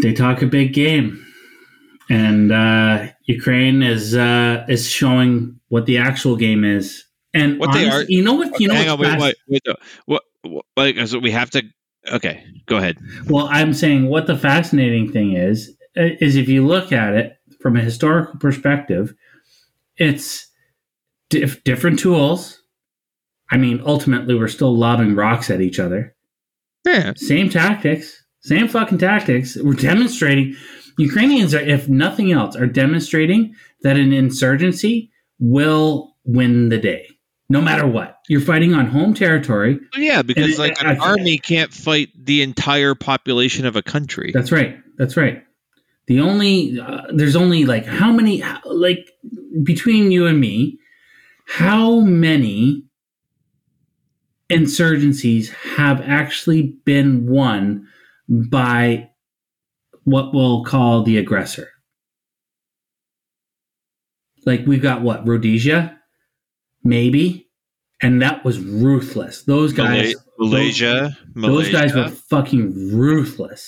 [0.01, 1.25] They talk a big game,
[2.09, 7.03] and uh, Ukraine is uh, is showing what the actual game is.
[7.33, 8.59] And What they are- you know what?
[8.59, 9.61] You know Hang on, wait, wait, wait.
[10.05, 11.63] What, what, like, so we have to.
[12.11, 12.97] Okay, go ahead.
[13.27, 17.75] Well, I'm saying what the fascinating thing is is if you look at it from
[17.77, 19.13] a historical perspective,
[19.97, 20.47] it's
[21.29, 22.61] dif- different tools.
[23.49, 26.15] I mean, ultimately, we're still lobbing rocks at each other.
[26.85, 29.57] Yeah, Same tactics, same fucking tactics.
[29.57, 30.55] We're demonstrating.
[30.97, 37.05] Ukrainians are, if nothing else, are demonstrating that an insurgency will win the day,
[37.49, 38.17] no matter what.
[38.29, 39.79] You're fighting on home territory.
[39.97, 44.31] yeah, because And- like an I- army can't fight the entire population of a country.
[44.33, 44.77] That's right.
[44.97, 45.43] That's right.
[46.07, 49.09] The only uh, there's only like how many like
[49.63, 50.77] between you and me,
[51.47, 52.83] how many
[54.49, 57.87] insurgencies have actually been won
[58.27, 59.09] by
[60.03, 61.69] what we'll call the aggressor?
[64.45, 65.97] Like we've got what Rhodesia,
[66.83, 67.49] maybe,
[68.01, 69.43] and that was ruthless.
[69.43, 73.67] Those guys, Mala- Malaysia, those guys were fucking ruthless.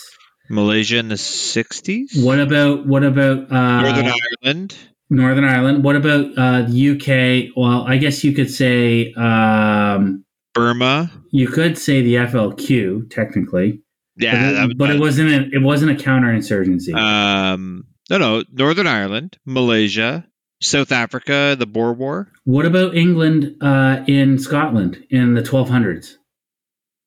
[0.49, 2.13] Malaysia in the sixties.
[2.23, 4.77] What about what about uh, Northern Ireland.
[5.09, 5.83] Northern Ireland?
[5.83, 7.53] What about uh, the UK?
[7.57, 11.11] Well, I guess you could say um, Burma.
[11.31, 13.81] you could say the FLQ technically,
[14.19, 16.93] Yeah, but, it, but it wasn't a, it wasn't a counterinsurgency.
[16.95, 20.25] Um, no, no, Northern Ireland, Malaysia,
[20.61, 22.31] South Africa, the Boer War.
[22.45, 26.15] what about England uh, in Scotland in the 1200s?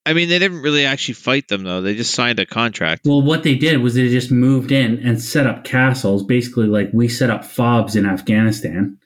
[0.07, 1.83] I mean, they didn't really actually fight them though.
[1.83, 3.03] They just signed a contract.
[3.05, 6.91] Well, what they did was they just moved in and set up castles, basically like
[6.93, 8.99] we set up fobs in Afghanistan,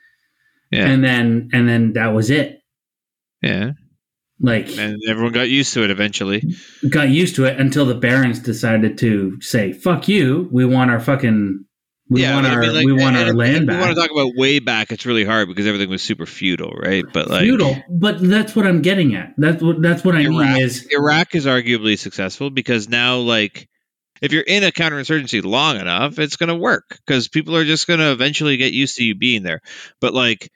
[0.70, 2.61] Yeah, and then and then that was it.
[3.42, 3.72] yeah,
[4.41, 6.43] Like and everyone got used to it eventually.
[6.89, 11.01] got used to it until the barons decided to say "fuck you." We want our
[11.01, 11.64] fucking
[12.11, 14.01] we yeah, want I our mean, like, we want our land if we want to
[14.01, 14.93] talk about way back.
[14.93, 17.05] It's really hard because everything was super feudal, right?
[17.12, 19.35] But like Feudal, but that's what I'm getting at.
[19.39, 23.68] That's what that's what I Iraq, mean is Iraq is arguably successful because now, like,
[24.20, 27.87] if you're in a counterinsurgency long enough, it's going to work because people are just
[27.87, 29.61] going to eventually get used to you being there.
[30.01, 30.51] But like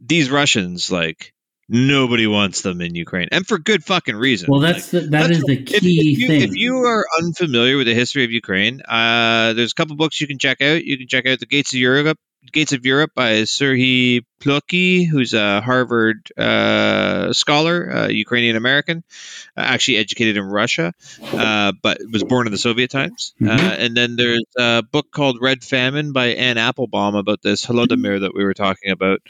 [0.00, 1.33] these Russians, like
[1.68, 4.48] nobody wants them in Ukraine, and for good fucking reason.
[4.50, 4.60] well.
[4.60, 5.76] That's the, that that's- is the key
[6.12, 6.42] if you, thing.
[6.42, 10.26] if you are unfamiliar with the history of Ukraine, uh, there's a couple books you
[10.26, 10.84] can check out.
[10.84, 12.18] You can check out the Gates of Europe.
[12.52, 19.02] Gates of Europe by Serhiy Plokhy, who's a Harvard uh, scholar, uh, Ukrainian American,
[19.56, 20.92] uh, actually educated in Russia,
[21.32, 23.32] uh, but was born in the Soviet times.
[23.40, 23.76] Uh, Mhm.
[23.78, 28.34] and then there's a book called Red Famine by Anne Applebaum about this Holodomor that
[28.34, 29.20] we were talking about,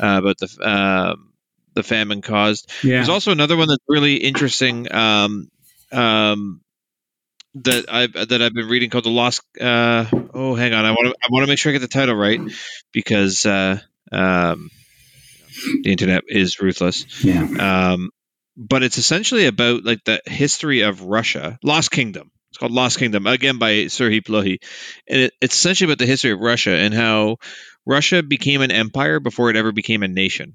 [0.00, 1.28] uh, about the um,
[1.74, 2.70] the famine caused.
[2.82, 5.48] yeah, There's also another one that's really interesting um,
[5.90, 6.60] um,
[7.54, 9.42] that I've that I've been reading called the Lost.
[9.60, 11.88] Uh, oh, hang on, I want to I want to make sure I get the
[11.88, 12.40] title right
[12.92, 13.78] because uh,
[14.10, 14.70] um,
[15.82, 17.24] the internet is ruthless.
[17.24, 18.10] yeah, Um,
[18.56, 22.30] but it's essentially about like the history of Russia, Lost Kingdom.
[22.50, 24.58] It's called Lost Kingdom again by Serhiy Plokhy,
[25.08, 27.38] and it, it's essentially about the history of Russia and how
[27.86, 30.54] Russia became an empire before it ever became a nation,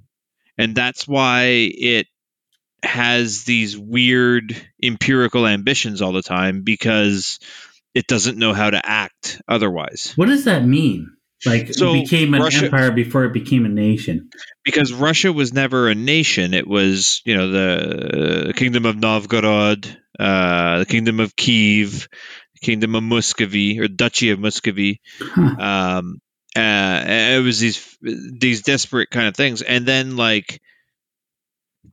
[0.57, 2.07] and that's why it
[2.83, 7.39] has these weird empirical ambitions all the time because
[7.95, 10.13] it doesn't know how to act otherwise.
[10.15, 11.11] What does that mean?
[11.45, 14.29] Like So, it became an Russia- empire before it became a nation.
[14.63, 16.53] because Russia was never a nation.
[16.53, 19.85] It was, you know, the kingdom of Novgorod,
[20.19, 22.07] uh, the kingdom of Kiev,
[22.55, 24.99] the kingdom of Muscovy or Duchy of Muscovy.
[25.19, 25.97] Huh.
[25.99, 26.19] Um,
[26.55, 30.61] uh, it was these these desperate kind of things, and then like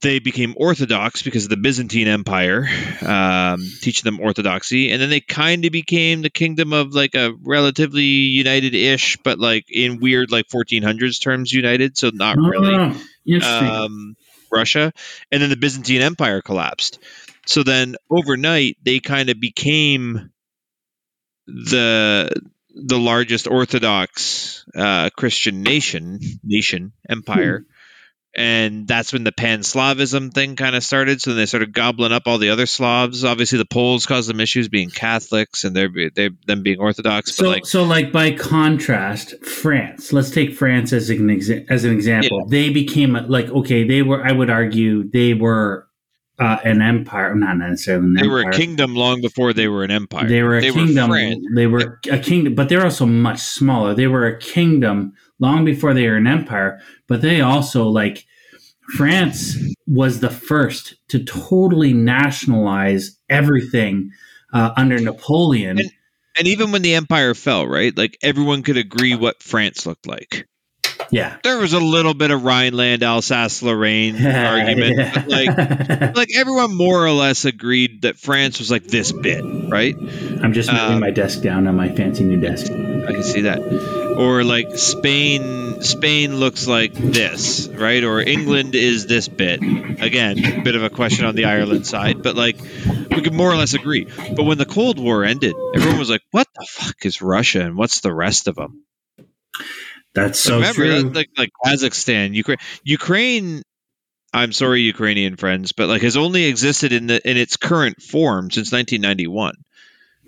[0.01, 2.69] they became Orthodox because of the Byzantine Empire,
[3.03, 7.33] um, teaching them Orthodoxy, and then they kind of became the kingdom of like a
[7.43, 13.69] relatively united-ish, but like in weird like 1400s terms united, so not really Oh, interesting.
[13.69, 14.17] um,
[14.51, 14.93] Russia,
[15.31, 16.99] and then the Byzantine Empire collapsed.
[17.47, 20.31] So then overnight, they kind of became
[21.47, 22.33] the
[22.75, 27.64] the largest Orthodox uh, Christian nation nation empire.
[28.37, 31.20] And that's when the Pan-Slavism thing kind of started.
[31.20, 33.25] So then they started gobbling up all the other Slavs.
[33.25, 37.37] Obviously, the Poles caused them issues being Catholics and they're, they them being Orthodox.
[37.37, 40.12] so, but like, so like by contrast, France.
[40.12, 42.49] Let's take France as an exa- as an example.
[42.49, 43.87] They became a, like okay.
[43.87, 44.27] They were.
[44.27, 45.87] I would argue they were
[46.39, 47.35] uh, an empire.
[47.35, 48.45] Not necessarily an they empire.
[48.45, 50.26] were a kingdom long before they were an empire.
[50.28, 51.11] They were a kingdom.
[51.11, 51.45] France.
[51.55, 53.95] they were a kingdom, but they're also much smaller.
[53.95, 56.80] They were a kingdom long before they were an empire.
[57.09, 58.24] But they also like
[58.97, 59.57] France
[59.87, 64.11] was the first to totally nationalize everything
[64.53, 65.78] uh, under Napoleon.
[65.78, 65.91] And-
[66.37, 67.97] And even when the empire fell, right?
[67.97, 70.49] Like everyone could agree what France looked like.
[71.11, 75.25] Yeah, There was a little bit of Rhineland, Alsace, Lorraine argument, Yeah.
[75.27, 79.95] like like everyone more or less agreed that France was like this bit, right?
[79.97, 82.71] I'm just moving um, my desk down on my fancy new desk.
[82.71, 83.61] I can see that.
[84.19, 88.03] Or like Spain Spain looks like this, right?
[88.05, 89.61] Or England is this bit.
[89.61, 92.57] Again, a bit of a question on the Ireland side, but like
[93.11, 94.07] we could more or less agree.
[94.37, 97.77] But when the Cold War ended, everyone was like, "What the fuck is Russia and
[97.77, 98.85] what's the rest of them?"
[100.15, 101.03] That's so Remember, true.
[101.03, 103.62] that's like like Kazakhstan, Ukraine, Ukraine.
[104.33, 108.51] I'm sorry, Ukrainian friends, but like has only existed in the in its current form
[108.51, 109.55] since 1991.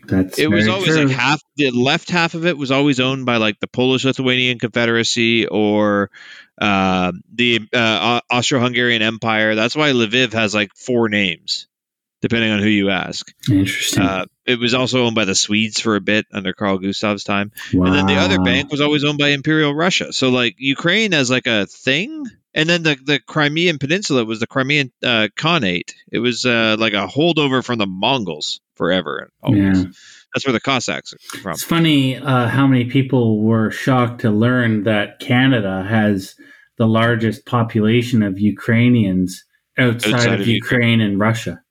[0.07, 1.07] That's It was always true.
[1.07, 4.59] like half the left half of it was always owned by like the Polish Lithuanian
[4.61, 6.11] Confederacy or
[6.61, 9.55] uh, the uh, Austro Hungarian Empire.
[9.57, 11.67] That's why Lviv has like four names,
[12.21, 13.33] depending on who you ask.
[13.51, 14.03] Interesting.
[14.03, 17.53] Uh, it was also owned by the Swedes for a bit under Carl Gustav's time.
[17.73, 20.13] And then the other bank was always owned by Imperial Russia.
[20.13, 24.47] So like Ukraine as like a thing, and then the the Crimean Peninsula was the
[24.47, 25.93] Crimean uh, Khanate.
[26.11, 29.29] It was uh, like a holdover from the Mongols forever.
[29.43, 29.83] Always.
[29.83, 29.91] Yeah.
[30.35, 31.53] That's where the Cossacks are from.
[31.53, 36.35] It's funny uh, how many people were shocked to learn that Canada has
[36.77, 39.45] the largest population of Ukrainians
[39.79, 41.63] outside, Outside of, of Ukraine and Russia.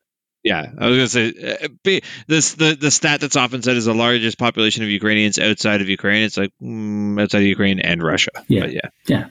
[0.46, 3.86] Yeah, I was gonna say uh, be, this the the stat that's often said is
[3.86, 6.22] the largest population of Ukrainians outside of Ukraine.
[6.22, 8.30] It's like mm, outside of Ukraine and Russia.
[8.48, 8.62] Yeah.
[8.62, 8.89] but yeah.
[9.08, 9.26] Yeah,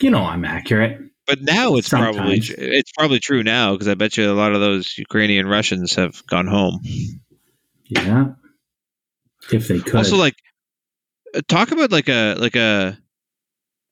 [0.00, 1.00] you know I'm accurate.
[1.28, 4.60] But now it's probably it's probably true now because I bet you a lot of
[4.60, 6.80] those Ukrainian Russians have gone home.
[7.84, 8.32] Yeah,
[9.52, 9.94] if they could.
[9.94, 10.34] Also, like
[11.36, 12.98] uh, talk about like a like a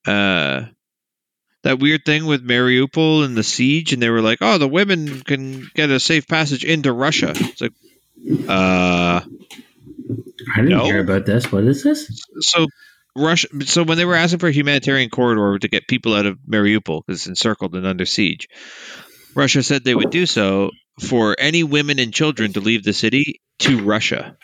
[0.04, 0.64] uh
[1.64, 5.22] that weird thing with Mariupol and the siege, and they were like, "Oh, the women
[5.22, 7.72] can get a safe passage into Russia." It's like,
[8.48, 10.84] uh, I didn't no.
[10.84, 11.50] hear about this.
[11.50, 12.24] What is this?
[12.40, 12.66] so
[13.16, 13.48] Russia.
[13.64, 17.02] So when they were asking for a humanitarian corridor to get people out of Mariupol
[17.06, 18.48] because it's encircled and under siege,
[19.34, 23.40] Russia said they would do so for any women and children to leave the city
[23.60, 24.36] to Russia.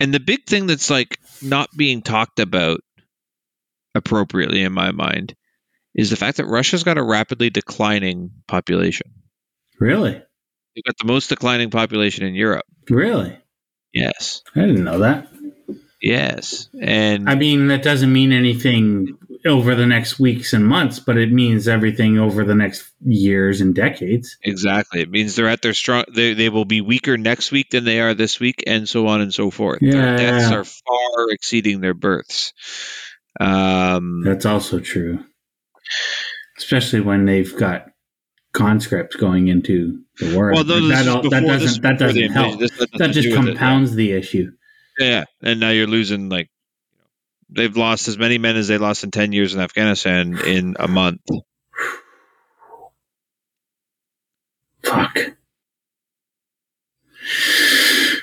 [0.00, 2.80] And the big thing that's like not being talked about
[3.94, 5.34] appropriately in my mind
[5.94, 9.12] is the fact that Russia's got a rapidly declining population.
[9.78, 10.12] Really?
[10.12, 12.64] They've got the most declining population in Europe.
[12.88, 13.38] Really?
[13.92, 14.42] Yes.
[14.56, 15.28] I didn't know that.
[16.00, 16.68] Yes.
[16.80, 21.30] And I mean, that doesn't mean anything over the next weeks and months, but it
[21.30, 24.36] means everything over the next years and decades.
[24.42, 25.00] Exactly.
[25.02, 26.04] It means they're at their strong.
[26.12, 29.20] They, they will be weaker next week than they are this week, and so on
[29.20, 29.78] and so forth.
[29.80, 32.52] Yeah, their deaths are far exceeding their births.
[33.40, 35.24] Um, That's also true,
[36.58, 37.86] especially when they've got
[38.52, 40.52] conscripts going into the war.
[40.52, 42.58] well, no, Like, this that, all- that doesn't that doesn't help.
[42.60, 43.56] This has nothing That just with it.
[43.56, 44.52] compounds the issue.
[44.98, 46.50] Yeah, and now you're losing like
[47.48, 50.86] they've lost as many men as they lost in ten years in Afghanistan in a
[50.88, 51.22] month.
[54.84, 55.18] Fuck.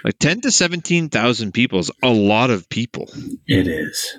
[0.03, 3.10] Like ten to seventeen thousand people is a lot of people,
[3.47, 4.18] It is.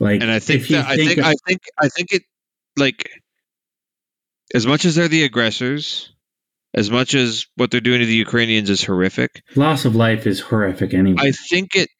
[0.00, 2.22] Like, and I think that, I think of- I think I think it
[2.76, 3.08] like
[4.54, 6.10] as much as they're the aggressors,
[6.74, 9.42] as much as what they're doing to the Ukrainians is horrific.
[9.54, 11.18] loss of life is horrific anyway.
[11.20, 11.90] I think it.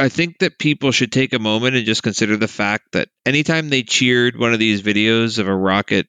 [0.00, 3.68] I think that people should take a moment and just consider the fact that anytime
[3.68, 6.06] they cheered one of these videos of a rocket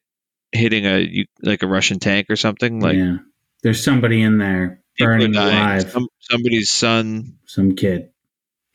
[0.52, 3.16] hitting a like a Russian tank or something, like yeah,
[3.62, 5.56] there's somebody in there burning dying.
[5.56, 5.90] alive.
[5.90, 8.09] Some, somebody's son, Some kid.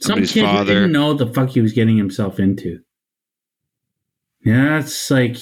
[0.02, 0.74] Some kid father.
[0.74, 2.80] didn't know the fuck he was getting himself into.
[4.44, 5.38] Yeah, it's like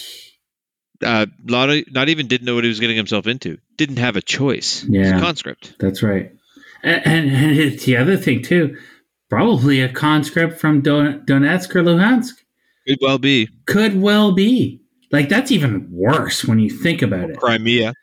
[1.04, 3.58] a Uh, not, not even didn't know what he was getting himself into.
[3.78, 4.86] Didn't have a choice.
[4.88, 5.18] Yeah.
[5.18, 5.76] a conscript.
[5.80, 6.32] that's right.
[6.84, 8.78] And, and, and it's the other thing too,
[9.30, 12.34] probably a conscript from Don- Donetsk or Luhansk.
[12.88, 14.82] Could well be Could well be.
[15.12, 17.38] Like that's even worse when you think about it.
[17.38, 17.94] Crimea.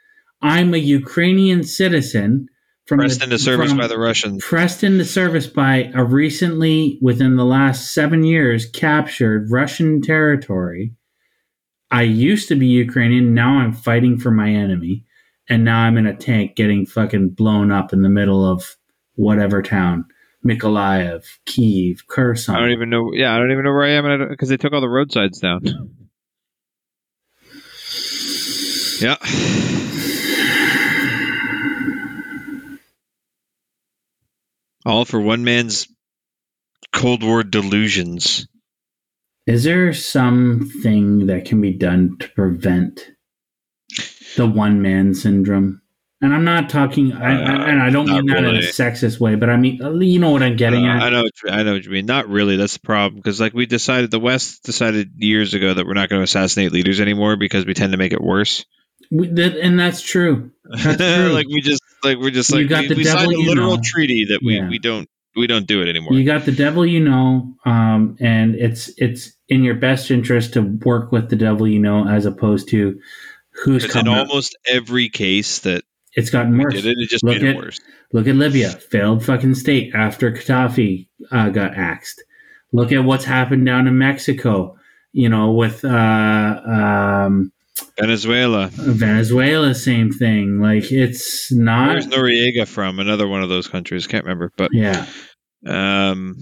[0.43, 2.49] I'm a Ukrainian citizen
[2.91, 4.45] from Pressed the, into service by the Russians.
[4.45, 10.93] pressed into service by a recently, within the last seven years, captured Russian territory.
[11.89, 13.33] I used to be Ukrainian.
[13.33, 15.05] Now I'm fighting for my enemy.
[15.49, 18.77] And now I'm in a tank getting fucking blown up in the middle of
[19.15, 20.07] whatever town
[20.45, 22.57] Mykolaiv, Kiev, Kherson.
[22.57, 23.13] I don't even know.
[23.15, 25.61] Yeah, I don't even know where I am because they took all the roadsides down.
[29.01, 29.17] Yeah.
[34.85, 35.87] All for one man's
[36.93, 38.47] Cold War delusions.
[39.47, 43.11] Is there something that can be done to prevent
[44.37, 45.83] the one man syndrome?
[46.23, 49.19] And I'm not talking, I, I, and I don't Uh, mean that in a sexist
[49.21, 51.03] way, but I mean, you know what I'm getting Uh, at.
[51.03, 52.05] I know, what you- I know what you mean.
[52.05, 52.57] Not really.
[52.57, 56.11] That's the problem because, like, we decided the West decided years ago that we're not
[56.11, 58.67] going to assassinate leaders anymore because we tend to make it worse.
[59.11, 60.51] We, that, and that's true.
[60.65, 61.33] That's true.
[61.33, 63.39] like we just, like we're just You like got we, the we devil signed a
[63.39, 63.83] literal know.
[63.85, 64.69] treaty that we, Yeah.
[64.69, 66.15] we don't we don't do it anymore.
[66.15, 70.63] You got the devil you know, um, and it's it's in your best interest to
[70.63, 72.99] work with the devil you know as opposed to
[73.65, 74.13] who's in coming.
[74.15, 74.29] up.
[74.29, 75.85] almost every case that
[76.15, 76.75] It's gotten worse.
[76.75, 77.79] it, it just Look made it worse.
[78.13, 82.23] Look at Libya, failed fucking state after Gaddafi uh, got axed.
[82.73, 84.77] Look at what's happened down in Mexico.
[85.13, 87.53] You know, with uh, um,
[87.99, 88.69] Venezuela.
[88.73, 90.61] Venezuela, same thing.
[90.61, 91.89] Like it's not.
[91.89, 92.99] Where's Noriega from?
[92.99, 94.07] Another one of those countries.
[94.07, 95.07] Can't remember, but yeah,
[95.67, 96.37] um,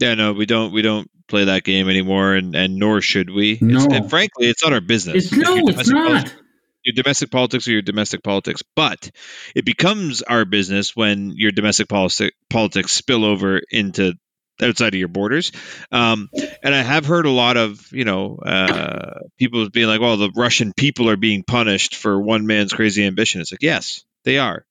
[0.00, 3.52] yeah, no, we don't we don't play that game anymore, and and nor should we.
[3.52, 3.86] It's, No.
[3.90, 5.26] and frankly, it's not our business.
[5.26, 6.06] it's no, it's not.
[6.08, 6.36] politics-
[6.84, 9.10] Your domestic politics are your domestic politics, but
[9.56, 14.14] it becomes our business when your domestic policy, politics spill over into
[14.62, 15.52] outside of your borders.
[15.92, 16.30] Um,
[16.62, 20.32] and I have heard a lot of you know uh, people being like, "Well, the
[20.34, 24.64] Russian people are being punished for one man's crazy ambition." It's like, yes, they are,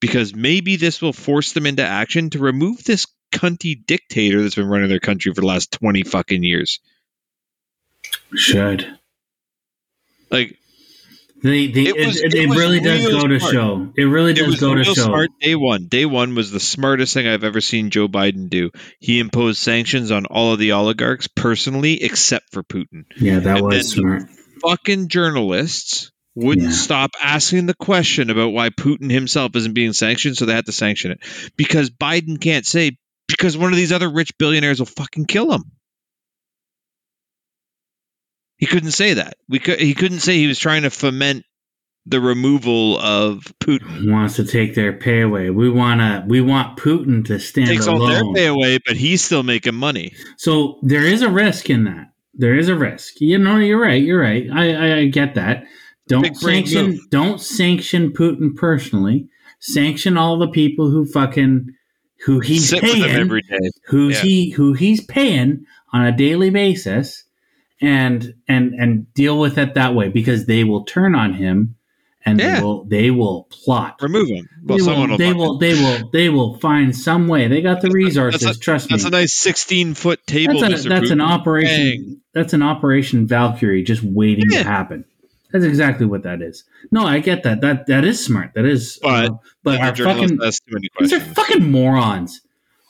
[0.00, 4.68] because maybe this will force them into action to remove this cunty dictator that's been
[4.68, 6.80] running their country for the last twenty fucking years.
[8.34, 8.98] Should
[10.30, 10.58] Like
[11.42, 11.66] they?
[11.66, 13.92] they It it, was- it, it was really does go to show.
[13.96, 14.94] It really it does was go to show.
[14.94, 15.86] smart day one.
[15.88, 18.70] Day one was the smartest thing I've ever seen Joe Biden do.
[19.00, 23.04] He imposed sanctions on all of the oligarchs personally, except for Putin.
[23.18, 24.22] Yeah, that And was smart.
[24.62, 26.72] Fucking journalists wouldn't Yeah.
[26.72, 30.72] stop asking the question about why Putin himself isn't being sanctioned, so they had to
[30.72, 31.18] sanction it.
[31.56, 32.92] Because Biden can't say
[33.28, 35.64] because one of these other rich billionaires will fucking kill him.
[38.62, 39.38] He couldn't say that.
[39.48, 41.44] We could, he couldn't say he was trying to foment
[42.06, 44.08] the removal of Putin.
[44.08, 45.50] Wants to take their pay away.
[45.50, 46.24] We wanna.
[46.28, 50.12] We want Putin to stand takes all their pay away, but he's still making money.
[50.36, 52.12] So there is a risk in that.
[52.34, 53.20] There is a risk.
[53.20, 54.00] You know, you're right.
[54.00, 54.46] You're right.
[54.52, 55.64] I, I, I get that.
[56.06, 57.00] Don't Big sanction.
[57.10, 59.26] Don't sanction Putin personally.
[59.58, 61.66] Sanction all the people who fucking
[62.24, 63.70] who he's Sit paying, every day.
[63.88, 64.22] who's Yeah.
[64.22, 67.24] he who he's paying on a daily basis,
[67.82, 71.74] and and and deal with it that way because they will turn on him,
[72.24, 72.56] and Yeah.
[72.56, 73.96] they will they will plot.
[74.00, 74.48] Remove him.
[74.64, 75.18] Well, they someone will, will.
[75.18, 77.48] they will they will they will find some way.
[77.48, 78.40] They got the resources.
[78.40, 78.94] that's trust me.
[78.96, 80.60] That's a nice sixteen-foot table.
[80.60, 82.06] That's, a, that's an operation.
[82.06, 82.20] Bang.
[82.32, 84.62] That's an operation Valkyrie just waiting Yeah.
[84.62, 85.04] to happen.
[85.52, 86.64] That's exactly what that is.
[86.90, 87.60] No, I get that.
[87.60, 88.52] That that is smart.
[88.54, 88.98] That is.
[89.02, 92.40] But- uh, but our fucking, too many these are fucking morons.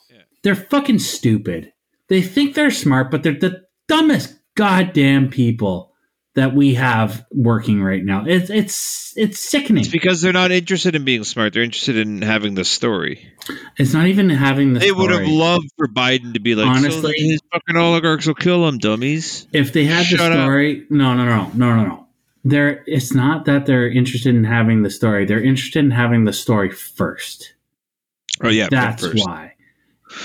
[0.09, 0.17] Yeah.
[0.43, 1.73] They're fucking stupid.
[2.07, 5.91] They think they're smart, but they're the dumbest goddamn people
[6.35, 8.25] that we have working right now.
[8.25, 9.83] It's it's it's sickening.
[9.83, 11.53] It's because they're not interested in being smart.
[11.53, 13.31] They're interested in having the story.
[13.77, 14.79] It's not even having the.
[14.79, 14.91] Story.
[14.91, 18.33] They would have loved for Biden to be like, Honestly- so these fucking oligarchs will
[18.33, 19.47] kill them, dummies.
[19.53, 20.39] if they had the Shut up.
[20.45, 22.07] story no no no no no no
[22.45, 26.33] they're it's not that they're interested in having the story they're interested in having the
[26.33, 27.53] story first
[28.41, 29.52] Oh yeah, that's why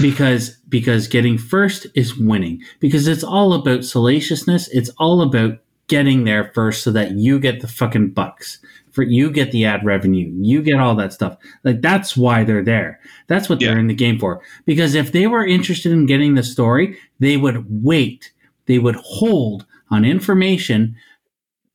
[0.00, 2.62] because because getting first is winning.
[2.80, 4.68] Because it's all about salaciousness.
[4.68, 5.58] It's all about
[5.88, 8.58] getting there first so that you get the fucking bucks.
[8.92, 10.32] For you get the ad revenue.
[10.40, 11.36] You get all that stuff.
[11.62, 12.98] Like that's why they're there.
[13.28, 13.68] That's what Yeah.
[13.70, 14.42] they're in the game for.
[14.66, 18.32] Because if they were interested in getting the story they would wait.
[18.66, 20.96] They would hold on information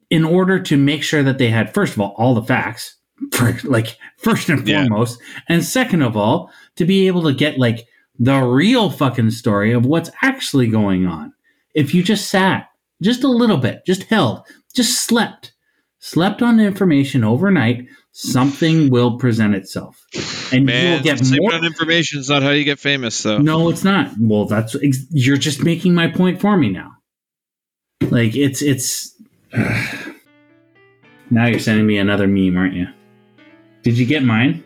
[0.09, 2.97] in order to make sure that they had first of all all the facts
[3.31, 4.85] for, like first and Yeah.
[4.87, 5.19] foremost
[5.49, 7.87] and second of all to be able to get like
[8.19, 11.33] the real fucking story of what's actually going on
[11.73, 12.69] if you just sat
[13.01, 14.45] just a little bit, just held,
[14.75, 15.53] just slept,
[15.99, 20.05] slept on information overnight, something will present itself,
[20.51, 21.55] and you will get sleeping more.
[21.55, 23.39] on information is not how you get famous, though.
[23.39, 24.11] No, it's not.
[24.19, 24.75] Well, that's
[25.09, 26.91] you're just making my point for me now.
[28.01, 29.13] Like it's it's.
[31.29, 32.87] now you're sending me another meme, aren't you?
[33.81, 34.63] Did you get mine?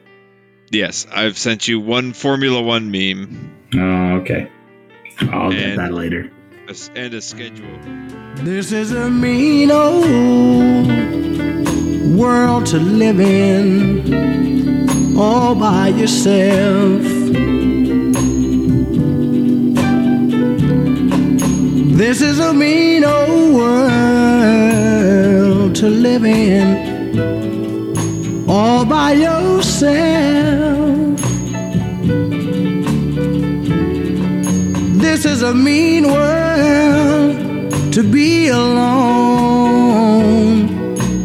[0.70, 4.50] Yes, I've sent you one Formula One meme Oh, okay.
[5.32, 6.32] I'll get that later.
[6.68, 7.78] a s- and a schedule.
[8.36, 10.88] This is a mean old
[12.18, 17.02] world to live in all by yourself.
[21.98, 24.56] This is a mean old world
[25.78, 27.57] to live in
[28.58, 29.92] all by yourself.
[35.06, 37.36] This is a mean world
[37.94, 39.68] to be alone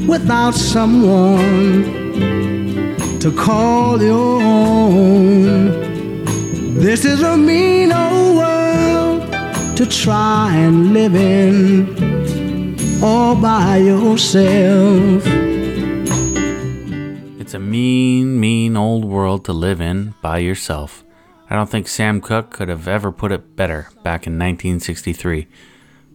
[0.07, 1.85] without someone
[3.23, 5.71] to call your own.
[6.87, 9.21] This is a mean old world
[9.79, 11.97] to try and live in
[13.03, 15.52] all by yourself.
[17.53, 21.05] It's a mean, mean old world to live in by yourself.
[21.51, 25.49] I don't think Sam Cooke could have ever put it better back in 1963.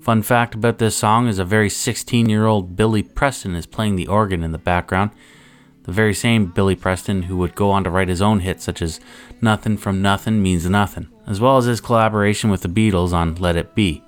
[0.01, 3.97] Fun fact about this song is a very 16 year old Billy Preston is playing
[3.97, 5.11] the organ in the background.
[5.83, 8.81] The very same Billy Preston who would go on to write his own hits such
[8.81, 8.99] as
[9.39, 13.57] Nothing from Nothing Means Nothing, as well as his collaboration with the Beatles on Let
[13.57, 14.03] It Be.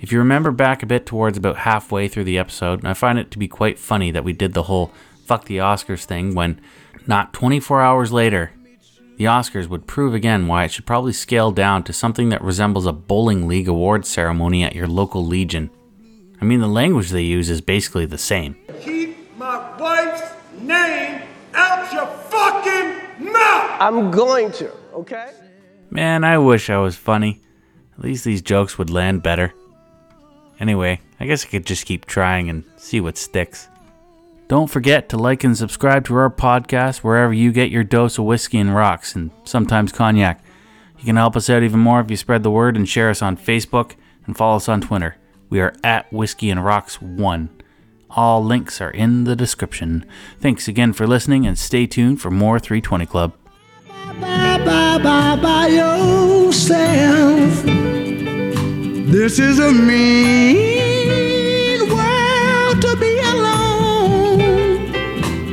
[0.00, 3.30] If you remember back a bit towards about halfway through the episode, I find it
[3.30, 4.90] to be quite funny that we did the whole
[5.30, 6.60] fuck the Oscars thing when,
[7.06, 8.50] not 24 hours later,
[9.16, 12.84] the Oscars would prove again why it should probably scale down to something that resembles
[12.84, 15.70] a bowling league awards ceremony at your local Legion.
[16.40, 18.56] I mean, the language they use is basically the same.
[18.80, 20.32] Keep my wife's
[20.62, 21.22] name
[21.54, 23.76] out your fucking mouth!
[23.78, 25.30] I'm going to, okay?
[25.90, 27.40] Man, I wish I was funny.
[27.96, 29.54] At least these jokes would land better.
[30.58, 33.68] Anyway, I guess I could just keep trying and see what sticks.
[34.50, 38.24] Don't forget to like and subscribe to our podcast wherever you get your dose of
[38.24, 40.42] whiskey and rocks, and sometimes cognac.
[40.98, 43.22] You can help us out even more if you spread the word and share us
[43.22, 43.92] on Facebook
[44.26, 45.14] and follow us on Twitter.
[45.50, 47.62] We are at Whiskey and Rocks 1.
[48.10, 50.04] All links are in the description.
[50.40, 53.34] Thanks again for listening and stay tuned for more 320 Club.
[53.86, 57.62] Bye bye bye by yourself.
[59.12, 60.99] This is a mean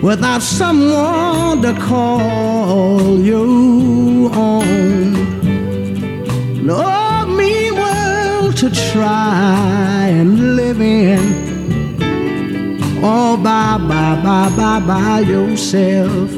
[0.07, 5.13] without someone to call you on.
[6.67, 11.23] No mean world to try and live in.
[13.05, 16.31] All by, by, by, by, by yourself.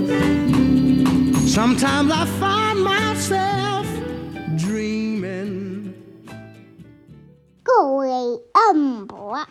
[1.46, 3.86] Sometimes I find myself
[4.56, 5.94] dreaming.
[7.62, 8.08] 各位
[8.52, 9.46] 恩伯。